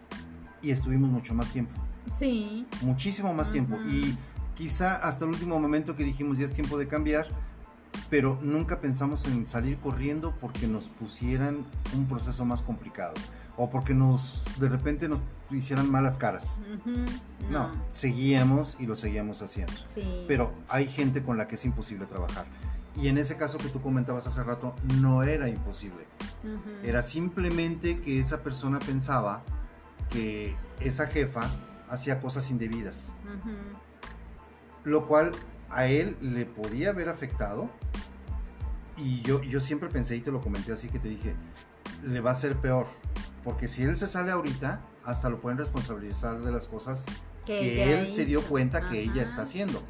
[0.60, 1.74] y estuvimos mucho más tiempo.
[2.18, 2.66] Sí.
[2.82, 3.76] Muchísimo más tiempo.
[3.88, 4.18] Y
[4.56, 7.28] quizá hasta el último momento que dijimos ya es tiempo de cambiar,
[8.10, 11.64] pero nunca pensamos en salir corriendo porque nos pusieran
[11.94, 13.14] un proceso más complicado
[13.56, 15.22] o porque nos de repente nos
[15.52, 16.60] hicieran malas caras.
[17.48, 17.70] no.
[17.92, 19.72] seguíamos y lo seguíamos haciendo.
[20.26, 22.44] Pero hay gente con la que es imposible trabajar.
[22.96, 26.04] Y en ese caso que tú comentabas hace rato, no era imposible.
[26.82, 29.42] Era simplemente que esa persona pensaba
[30.10, 31.50] que esa jefa
[31.88, 33.12] hacía cosas indebidas.
[34.84, 35.32] Lo cual
[35.70, 37.70] a él le podía haber afectado.
[38.96, 41.34] Y yo, yo siempre pensé y te lo comenté así que te dije,
[42.04, 42.86] le va a ser peor.
[43.42, 47.06] Porque si él se sale ahorita, hasta lo pueden responsabilizar de las cosas
[47.44, 49.82] que, él se dio cuenta que ella está haciendo.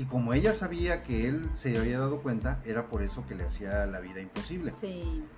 [0.00, 3.44] Y como ella sabía que él se había dado cuenta, era por eso que le
[3.44, 4.72] hacía la vida imposible.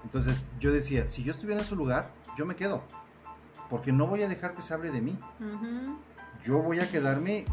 [0.04, 2.84] Entonces yo decía, si yo estuviera en su lugar, yo me quedo.
[3.68, 5.18] Porque no voy a dejar que se hable de mí.
[6.44, 7.44] Yo voy a quedarme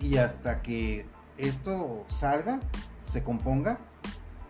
[0.00, 1.04] y hasta que
[1.36, 2.60] esto salga,
[3.02, 3.78] se componga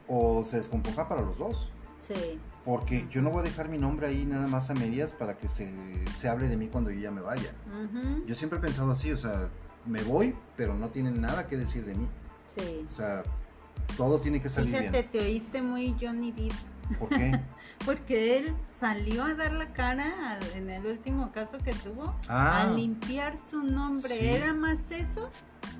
[0.07, 1.73] o se descomponga para los dos.
[1.99, 2.39] Sí.
[2.65, 5.49] Porque yo no voy a dejar mi nombre ahí nada más a medias para que
[5.49, 5.69] se,
[6.13, 7.53] se hable de mí cuando yo ya me vaya.
[8.25, 9.51] Yo siempre he pensado así, o sea,
[9.87, 12.09] me voy, pero no tienen nada que decir de mí.
[12.47, 12.85] Sí.
[12.89, 13.23] O sea,
[13.97, 16.53] todo tiene que salir Fíjate, te oíste muy Johnny Depp.
[16.99, 17.41] ¿Por qué?
[17.85, 22.71] Porque él salió a dar la cara en el último caso que tuvo a ah.
[22.71, 24.37] limpiar su nombre.
[24.37, 25.31] Era más eso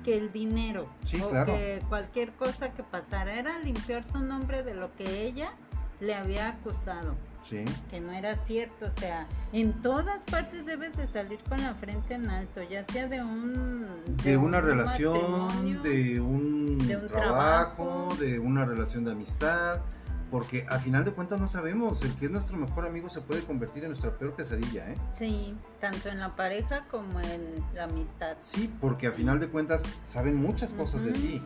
[0.03, 0.89] que el dinero.
[1.03, 1.45] Sí, o claro.
[1.45, 3.35] que cualquier cosa que pasara.
[3.35, 5.53] Era limpiar su nombre de lo que ella
[5.99, 7.15] le había acusado.
[7.47, 7.63] Sí.
[7.91, 12.15] Que no era cierto, o sea, en todas partes debes de salir con la frente
[12.15, 13.85] en alto, ya sea de un...
[14.23, 19.81] De, una relación, de un, trabajo, de una relación de amistad,
[20.31, 23.41] porque a final de cuentas no sabemos, el que es nuestro mejor amigo se puede
[23.41, 24.95] convertir en nuestra peor pesadilla, ¿eh?
[25.13, 28.37] Sí, tanto en la pareja como en la amistad.
[28.41, 31.41] Sí, porque a final de cuentas saben muchas cosas de ti.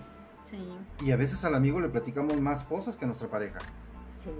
[0.49, 1.05] Sí.
[1.05, 3.59] Y a veces al amigo le platicamos más cosas que a nuestra pareja.
[4.17, 4.31] Sí.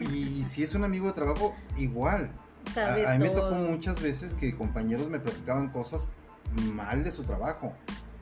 [0.00, 2.30] Y si es un amigo de trabajo, igual.
[2.76, 6.08] A, mí me tocó muchas veces que compañeros me platicaban cosas
[6.72, 7.72] mal de su trabajo.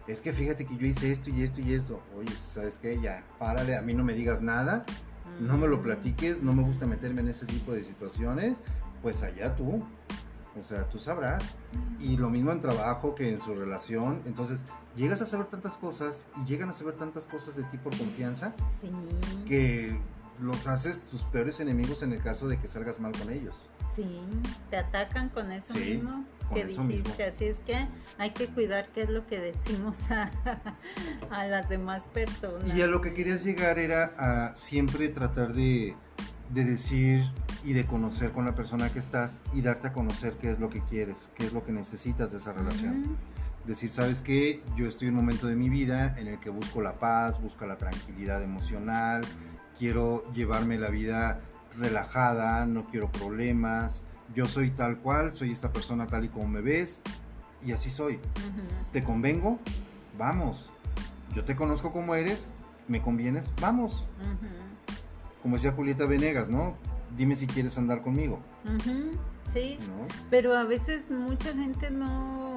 [0.06, 2.02] Es que fíjate que yo hice esto y esto y esto.
[2.16, 3.00] Oye, ¿sabes qué?
[3.00, 4.84] Ya, párale, a mí no me digas nada,
[5.40, 5.82] no me lo mm.
[5.82, 8.62] platiques, no me gusta meterme en ese tipo de situaciones.
[9.00, 9.82] Pues allá tú.
[10.58, 11.54] O sea, tú sabrás.
[11.98, 14.20] Y lo mismo en trabajo que en su relación.
[14.26, 14.64] Entonces,
[14.96, 18.54] llegas a saber tantas cosas y llegan a saber tantas cosas de ti por confianza
[18.80, 18.90] sí.
[19.46, 19.98] que
[20.42, 23.54] los haces tus peores enemigos en el caso de que salgas mal con ellos.
[23.94, 24.20] Sí,
[24.70, 27.86] te atacan con eso mismo que dijiste, así es que
[28.18, 30.30] hay que cuidar qué es lo que decimos a,
[31.30, 32.74] a, las demás personas.
[32.74, 35.94] Y a lo que querías llegar era a siempre tratar de,
[36.50, 37.24] de decir
[37.64, 40.68] y de conocer con la persona que estás y darte a conocer qué es lo
[40.68, 43.16] que quieres, qué es lo que necesitas de esa relación.
[43.66, 46.82] Decir, sabes qué, yo estoy en un momento de mi vida en el que busco
[46.82, 49.22] la paz, busco la tranquilidad emocional,
[49.78, 51.40] quiero llevarme la vida
[51.78, 54.04] relajada, no quiero problemas,
[54.34, 57.02] yo soy tal cual, soy esta persona tal y como me ves
[57.64, 58.18] y así soy.
[58.92, 59.58] ¿Te convengo?
[60.18, 60.70] Vamos.
[61.34, 62.50] Yo te conozco como eres,
[62.88, 64.06] me convienes, vamos.
[65.42, 66.76] Como decía Julieta Venegas, ¿no?
[67.16, 68.40] Dime si quieres andar conmigo.
[69.52, 69.78] Sí,
[70.30, 72.51] pero a veces mucha gente no,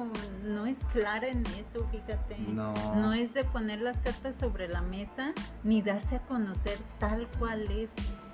[0.46, 2.38] no es clara en eso, fíjate.
[2.48, 2.72] No.
[2.94, 5.32] No es de poner las cartas sobre la mesa
[5.64, 7.90] ni darse a conocer tal cual es.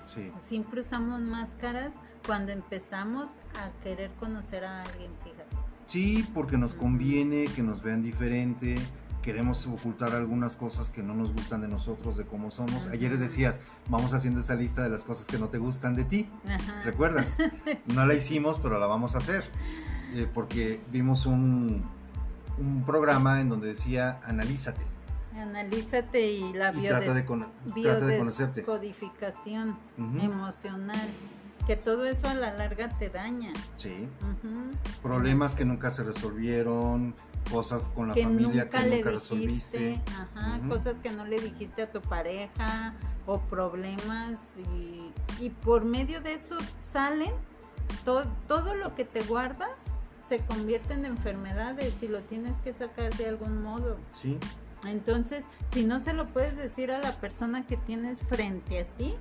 [0.06, 0.30] Sí.
[0.40, 1.92] Siempre usamos máscaras
[2.26, 5.56] cuando empezamos a querer conocer a alguien, fíjate.
[5.86, 8.76] Sí, porque nos conviene que nos vean diferente,
[9.22, 12.88] queremos ocultar algunas cosas que no nos gustan de nosotros, de cómo somos.
[12.88, 13.20] Ayer Ajá.
[13.20, 16.28] decías, vamos haciendo esa lista de las cosas que no te gustan de ti.
[16.46, 16.82] Ajá.
[16.82, 17.38] ¿Recuerdas?
[17.86, 19.44] No la hicimos, pero la vamos a hacer.
[20.14, 21.82] Eh, porque vimos un,
[22.58, 24.82] un programa en donde decía, analízate
[25.36, 28.60] Analízate y la y trata de, trata de conocerte.
[28.62, 30.18] biodescodificación Ujú.
[30.20, 31.08] emocional.
[31.66, 33.52] Que todo eso a la larga te daña.
[33.76, 34.08] Sí.
[35.02, 37.14] Problemas que nunca se resolvieron,
[37.50, 40.02] cosas con la que familia nunca que le nunca dijiste, resolviste.
[40.34, 42.94] ajá, cosas que no le dijiste a tu pareja
[43.26, 44.38] o problemas
[44.74, 47.32] y, y por medio de eso salen
[48.04, 49.70] to- todo lo que te guardas
[50.26, 53.98] se convierte en enfermedades y lo tienes que sacar de algún modo.
[54.12, 54.38] Sí.
[54.86, 59.14] Entonces, si no se lo puedes decir a la persona que tienes frente a ti,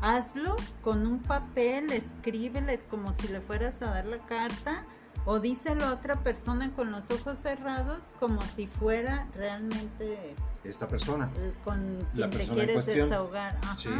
[0.00, 4.84] hazlo con un papel, escríbele como si le fueras a dar la carta
[5.24, 11.30] o díselo a otra persona con los ojos cerrados como si fuera realmente Esta persona.
[11.36, 13.56] eh, con La quien te persona en quieres desahogar.
[13.62, 13.76] Ajá.
[13.76, 13.90] Sí.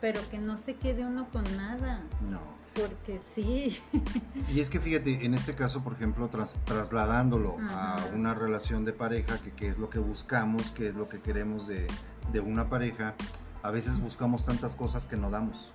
[0.00, 2.00] Pero que no se quede uno con nada,
[2.30, 2.57] No.
[2.80, 3.80] Porque sí.
[4.54, 8.92] Y es que fíjate, en este caso, por ejemplo, tras- trasladándolo a una relación de
[8.92, 11.86] pareja, que, que es lo que buscamos, que es lo que queremos de,
[12.32, 13.14] de una pareja,
[13.62, 15.72] a veces buscamos tantas cosas que no damos.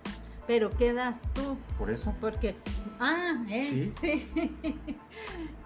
[0.48, 1.58] Pero ¿qué das tú?
[1.78, 2.14] Por eso.
[2.20, 2.56] Porque,
[3.00, 4.58] ah, eh, sí.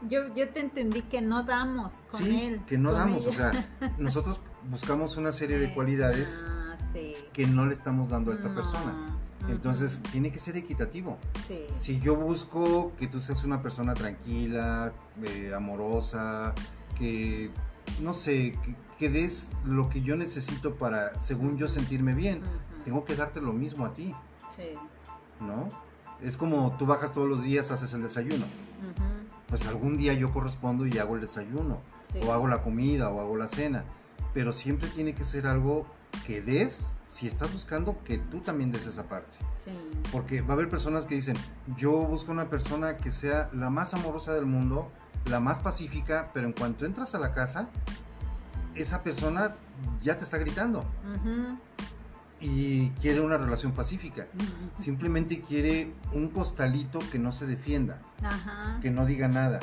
[0.09, 2.61] yo, yo te entendí que no damos con sí, él.
[2.67, 3.25] que no damos.
[3.25, 3.51] O sea,
[3.97, 7.15] nosotros buscamos una serie de cualidades Ah, sí.
[7.33, 9.16] que no le estamos dando a esta No, persona.
[9.49, 11.17] Entonces, tiene que ser equitativo.
[11.47, 11.65] sí.
[11.71, 14.93] Si yo busco que tú seas una persona tranquila,
[15.23, 16.53] eh, amorosa,
[16.97, 17.51] que,
[18.01, 22.41] no sé, que, que des lo que yo necesito para, según yo, sentirme bien,
[22.83, 24.13] tengo que darte lo mismo a ti,
[24.55, 24.73] sí.
[25.39, 25.67] ¿no?
[26.21, 28.45] Es como tú bajas todos los días, haces el desayuno.
[29.47, 32.19] Pues algún día yo correspondo y hago el desayuno, sí.
[32.25, 33.85] o hago la comida, o hago la cena.
[34.33, 35.85] Pero siempre tiene que ser algo
[36.25, 39.37] que des, si estás buscando que tú también des esa parte.
[39.53, 39.71] Sí.
[40.11, 41.37] Porque va a haber personas que dicen,
[41.75, 44.91] yo busco una persona que sea la más amorosa del mundo,
[45.25, 47.69] la más pacífica, pero en cuanto entras a la casa,
[48.75, 49.55] esa persona
[50.01, 50.85] ya te está gritando
[52.39, 54.27] y quiere una relación pacífica.
[54.77, 57.99] Simplemente quiere un costalito que no se defienda,
[58.81, 59.59] que no diga nada,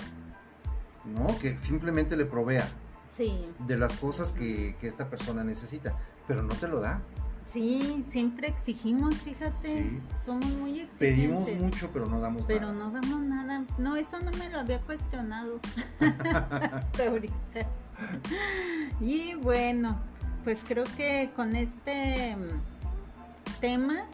[1.05, 1.39] ¿no?
[1.39, 2.69] Que simplemente le provea
[3.11, 3.47] Sí.
[3.69, 5.97] de las cosas que, que esta persona necesita,
[6.27, 7.01] pero no te lo da.
[7.47, 9.83] Sí, siempre exigimos, fíjate.
[9.83, 10.01] Sí.
[10.25, 10.99] Somos muy exigentes.
[10.99, 12.73] Pedimos mucho, pero no damos Pero nada.
[12.73, 13.65] no damos nada.
[13.79, 15.61] No, eso no me lo había cuestionado
[16.01, 17.67] hasta ahorita.
[19.01, 20.01] Y bueno,
[20.43, 24.07] pues creo que con este mm, tema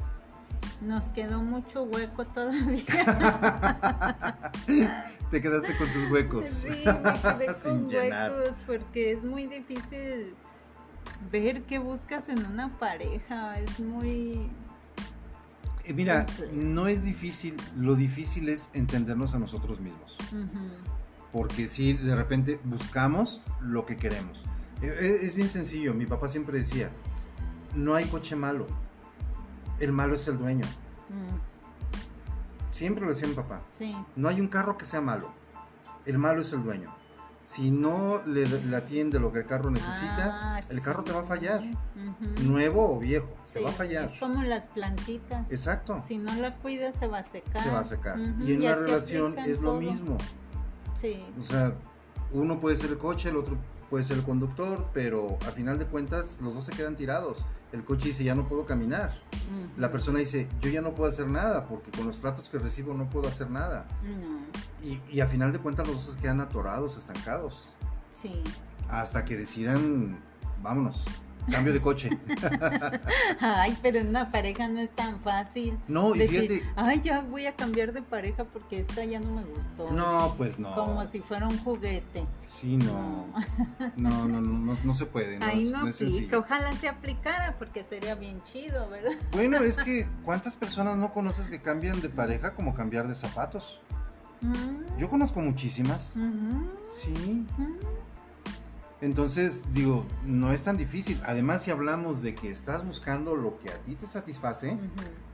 [0.81, 2.85] nos quedó mucho hueco todavía.
[5.31, 6.47] Te quedaste con tus huecos.
[6.47, 8.33] Sí, me quedé Sin con llenar.
[8.33, 10.35] huecos porque es muy difícil
[11.31, 13.59] ver qué buscas en una pareja.
[13.61, 14.51] Es muy...
[15.85, 20.19] Eh, Mira, no es difícil, lo difícil es entendernos a nosotros mismos.
[21.33, 24.45] Porque si de repente buscamos lo que queremos.
[24.83, 26.91] Eh, eh, Es bien sencillo, mi papá siempre decía,
[27.75, 28.67] no hay coche malo,
[29.79, 30.67] el malo es el dueño.
[31.09, 33.97] mm, Siempre lo decía mi papá, sí.
[34.17, 35.33] no hay un carro que sea malo,
[36.07, 36.95] el malo es el dueño.
[37.53, 41.23] Si no le, le atiende lo que el carro necesita, Ah, el carro te va
[41.23, 41.61] a fallar,
[42.43, 44.05] nuevo o viejo, te Sí, va a fallar.
[44.05, 45.51] Es como las plantitas.
[45.51, 47.61] Exacto, Si no la cuidas se va a secar.
[47.61, 48.21] se va a secar.
[48.21, 50.17] Y en una así relación es lo mismo.
[51.01, 51.25] Sí.
[51.37, 51.73] O sea,
[52.33, 53.57] uno puede ser el coche, el otro
[53.89, 57.45] puede ser el conductor, pero a final de cuentas los dos se quedan tirados.
[57.73, 59.17] El coche dice, ya no puedo caminar.
[59.77, 62.95] La persona dice, yo ya no puedo hacer nada porque con los tratos que recibo
[62.95, 63.87] no puedo hacer nada.
[64.83, 67.69] Y, y a final de cuentas los dos se quedan atorados, estancados,
[68.13, 68.43] sí.
[68.89, 70.19] hasta que decidan,
[70.63, 71.05] vámonos,
[71.51, 72.11] cambio de coche.
[73.41, 75.79] Ay, pero en una pareja no es tan fácil.
[75.89, 79.31] No, y decir, fíjate, ay, ya voy a cambiar de pareja porque esta ya no
[79.33, 79.91] me gustó.
[79.91, 80.75] no, pues no.
[80.75, 82.25] Como si fuera un juguete.
[82.49, 83.27] Sí, no.
[83.97, 85.39] No, no, no, no, no se puede.
[85.39, 86.39] No, Ahí no es aplica.
[86.39, 89.13] Ojalá se aplicara porque sería bien chido, ¿verdad?
[89.33, 93.81] Bueno, es que ¿cuántas personas no conoces que cambian de pareja como cambiar de zapatos?
[94.41, 96.15] Mm, Yo conozco muchísimas.
[96.93, 97.47] Sí.
[97.59, 97.77] ujú.
[99.01, 101.21] Entonces, digo, no es tan difícil.
[101.25, 104.77] Además, si hablamos de que estás buscando lo que a ti te satisface,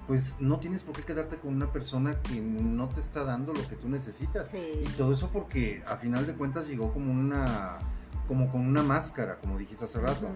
[0.06, 3.66] pues no tienes por qué quedarte con una persona que no te está dando lo
[3.68, 4.50] que tú necesitas.
[4.50, 4.82] Sí.
[4.82, 7.78] Y todo eso porque a final de cuentas llegó como una
[8.28, 10.28] como con una máscara, como dijiste hace rato.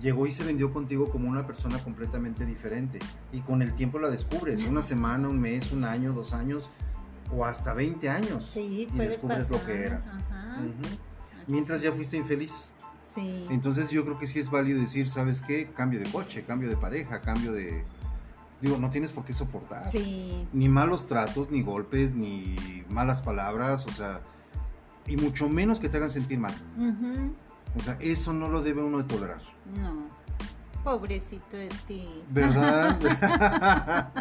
[0.00, 2.98] Llegó y se vendió contigo como una persona completamente diferente.
[3.32, 6.70] Y con el tiempo la descubres, una semana, un mes, un año, dos años
[7.30, 8.50] o hasta 20 años.
[8.50, 10.02] Sí, y descubres lo que era.
[10.06, 10.62] Ajá.
[11.48, 12.72] Mientras ya fuiste infeliz.
[13.12, 13.42] Sí.
[13.50, 15.70] Entonces yo creo que sí es válido decir, ¿sabes qué?
[15.74, 17.84] Cambio de coche, cambio de pareja, cambio de...
[18.60, 19.88] Digo, no tienes por qué soportar.
[19.88, 20.46] Sí.
[20.52, 24.20] Ni malos tratos, ni golpes, ni malas palabras, o sea,
[25.06, 26.54] y mucho menos que te hagan sentir mal.
[26.76, 27.32] Ujú.
[27.76, 29.40] O sea, eso no lo debe uno de tolerar.
[29.74, 30.08] No.
[30.84, 32.08] Pobrecito de ti.
[32.30, 32.98] ¿Verdad?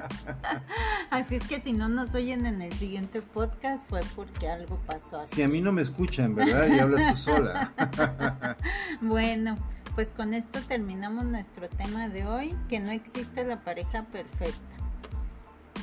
[1.10, 5.20] Así es que si no nos oyen en el siguiente podcast fue porque algo pasó
[5.20, 5.36] aquí.
[5.36, 6.68] si a mí no me escuchan, ¿verdad?
[6.68, 7.74] Y hablas tú sola.
[9.01, 9.58] Bueno,
[9.95, 14.78] pues con esto terminamos nuestro tema de hoy, que no existe la pareja perfecta.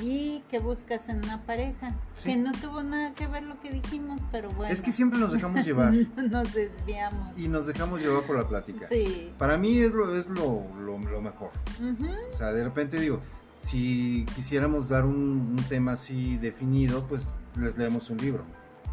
[0.02, 1.94] ¿Y qué buscas en una pareja?
[2.14, 2.30] Sí.
[2.30, 4.72] Que no tuvo nada que ver lo que dijimos, pero bueno.
[4.72, 7.38] Es que siempre nos dejamos llevar nos desviamos.
[7.38, 8.86] y nos dejamos llevar por la plática.
[8.88, 9.32] Sí.
[9.38, 11.50] Para mí es lo, es lo, lo- lo mejor.
[12.30, 13.20] O sea, de repente digo,
[13.50, 18.44] si quisiéramos dar un, un tema así definido, pues les leemos un libro.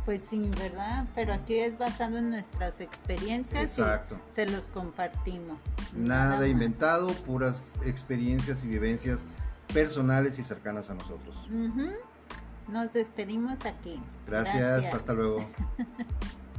[0.05, 1.05] Pues sí, ¿verdad?
[1.13, 4.15] Pero aquí es basado en nuestras experiencias y Exacto.
[4.33, 5.61] se los compartimos.
[5.95, 9.25] Nada inventado, puras experiencias y vivencias
[9.73, 11.47] personales y cercanas a nosotros.
[12.67, 14.01] Nos despedimos aquí.
[14.27, 15.45] Gracias, hasta luego.